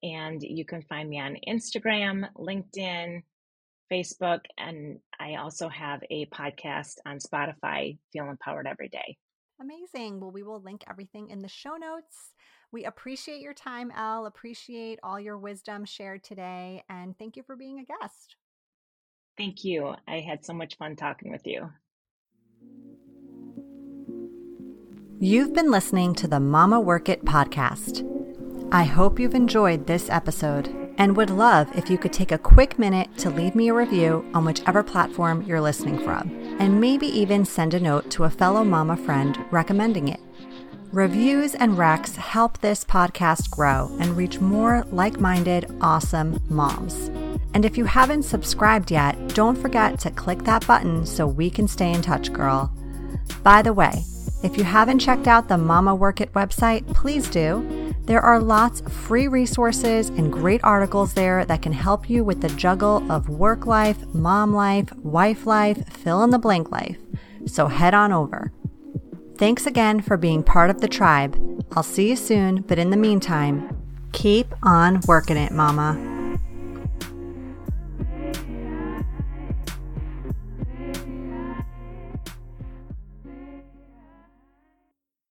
And 0.02 0.42
you 0.42 0.64
can 0.64 0.82
find 0.82 1.08
me 1.08 1.20
on 1.20 1.36
Instagram, 1.46 2.28
LinkedIn, 2.36 3.22
Facebook, 3.92 4.40
and 4.56 4.98
I 5.20 5.34
also 5.34 5.68
have 5.68 6.02
a 6.10 6.26
podcast 6.26 6.94
on 7.06 7.18
Spotify, 7.18 7.98
Feel 8.12 8.30
Empowered 8.30 8.66
Every 8.66 8.88
Day. 8.88 9.18
Amazing. 9.60 10.20
Well, 10.20 10.30
we 10.30 10.42
will 10.42 10.62
link 10.62 10.82
everything 10.88 11.28
in 11.28 11.42
the 11.42 11.48
show 11.48 11.76
notes. 11.76 12.32
We 12.72 12.84
appreciate 12.84 13.40
your 13.40 13.52
time, 13.52 13.92
Elle. 13.96 14.26
Appreciate 14.26 14.98
all 15.02 15.20
your 15.20 15.38
wisdom 15.38 15.84
shared 15.84 16.24
today. 16.24 16.82
And 16.88 17.16
thank 17.18 17.36
you 17.36 17.42
for 17.42 17.54
being 17.54 17.78
a 17.78 17.84
guest. 17.84 18.36
Thank 19.36 19.62
you. 19.62 19.94
I 20.08 20.20
had 20.20 20.44
so 20.44 20.54
much 20.54 20.76
fun 20.78 20.96
talking 20.96 21.30
with 21.30 21.46
you. 21.46 21.70
You've 25.20 25.52
been 25.52 25.70
listening 25.70 26.14
to 26.16 26.26
the 26.26 26.40
Mama 26.40 26.80
Work 26.80 27.08
It 27.08 27.24
podcast. 27.24 28.08
I 28.72 28.84
hope 28.84 29.20
you've 29.20 29.34
enjoyed 29.34 29.86
this 29.86 30.08
episode 30.08 30.81
and 30.98 31.16
would 31.16 31.30
love 31.30 31.68
if 31.76 31.90
you 31.90 31.98
could 31.98 32.12
take 32.12 32.32
a 32.32 32.38
quick 32.38 32.78
minute 32.78 33.08
to 33.18 33.30
leave 33.30 33.54
me 33.54 33.68
a 33.68 33.74
review 33.74 34.24
on 34.34 34.44
whichever 34.44 34.82
platform 34.82 35.42
you're 35.42 35.60
listening 35.60 35.98
from, 35.98 36.30
and 36.58 36.80
maybe 36.80 37.06
even 37.06 37.44
send 37.44 37.74
a 37.74 37.80
note 37.80 38.10
to 38.10 38.24
a 38.24 38.30
fellow 38.30 38.64
mama 38.64 38.96
friend 38.96 39.38
recommending 39.50 40.08
it. 40.08 40.20
Reviews 40.92 41.54
and 41.54 41.78
recs 41.78 42.16
help 42.16 42.58
this 42.58 42.84
podcast 42.84 43.50
grow 43.50 43.96
and 43.98 44.14
reach 44.16 44.40
more 44.40 44.84
like 44.90 45.18
minded, 45.18 45.74
awesome 45.80 46.38
moms. 46.50 47.08
And 47.54 47.64
if 47.64 47.78
you 47.78 47.86
haven't 47.86 48.24
subscribed 48.24 48.90
yet, 48.90 49.34
don't 49.34 49.56
forget 49.56 49.98
to 50.00 50.10
click 50.10 50.44
that 50.44 50.66
button 50.66 51.06
so 51.06 51.26
we 51.26 51.48
can 51.48 51.66
stay 51.66 51.92
in 51.92 52.02
touch, 52.02 52.32
girl. 52.32 52.70
By 53.42 53.62
the 53.62 53.72
way, 53.72 54.04
if 54.42 54.56
you 54.56 54.64
haven't 54.64 54.98
checked 54.98 55.26
out 55.26 55.48
the 55.48 55.58
Mama 55.58 55.94
Work 55.94 56.20
It 56.20 56.32
website, 56.32 56.86
please 56.94 57.28
do. 57.28 57.94
There 58.04 58.20
are 58.20 58.40
lots 58.40 58.80
of 58.80 58.92
free 58.92 59.28
resources 59.28 60.08
and 60.08 60.32
great 60.32 60.62
articles 60.64 61.14
there 61.14 61.44
that 61.44 61.62
can 61.62 61.72
help 61.72 62.10
you 62.10 62.24
with 62.24 62.40
the 62.40 62.48
juggle 62.48 63.10
of 63.10 63.28
work 63.28 63.66
life, 63.66 64.04
mom 64.12 64.52
life, 64.52 64.92
wife 64.96 65.46
life, 65.46 65.88
fill 65.88 66.22
in 66.24 66.30
the 66.30 66.38
blank 66.38 66.70
life. 66.72 66.98
So 67.46 67.68
head 67.68 67.94
on 67.94 68.12
over. 68.12 68.52
Thanks 69.36 69.66
again 69.66 70.00
for 70.00 70.16
being 70.16 70.42
part 70.42 70.70
of 70.70 70.80
the 70.80 70.88
tribe. 70.88 71.38
I'll 71.72 71.82
see 71.82 72.10
you 72.10 72.16
soon, 72.16 72.62
but 72.62 72.78
in 72.78 72.90
the 72.90 72.96
meantime, 72.96 73.76
keep 74.12 74.52
on 74.62 75.00
working 75.06 75.36
it, 75.36 75.52
Mama. 75.52 76.11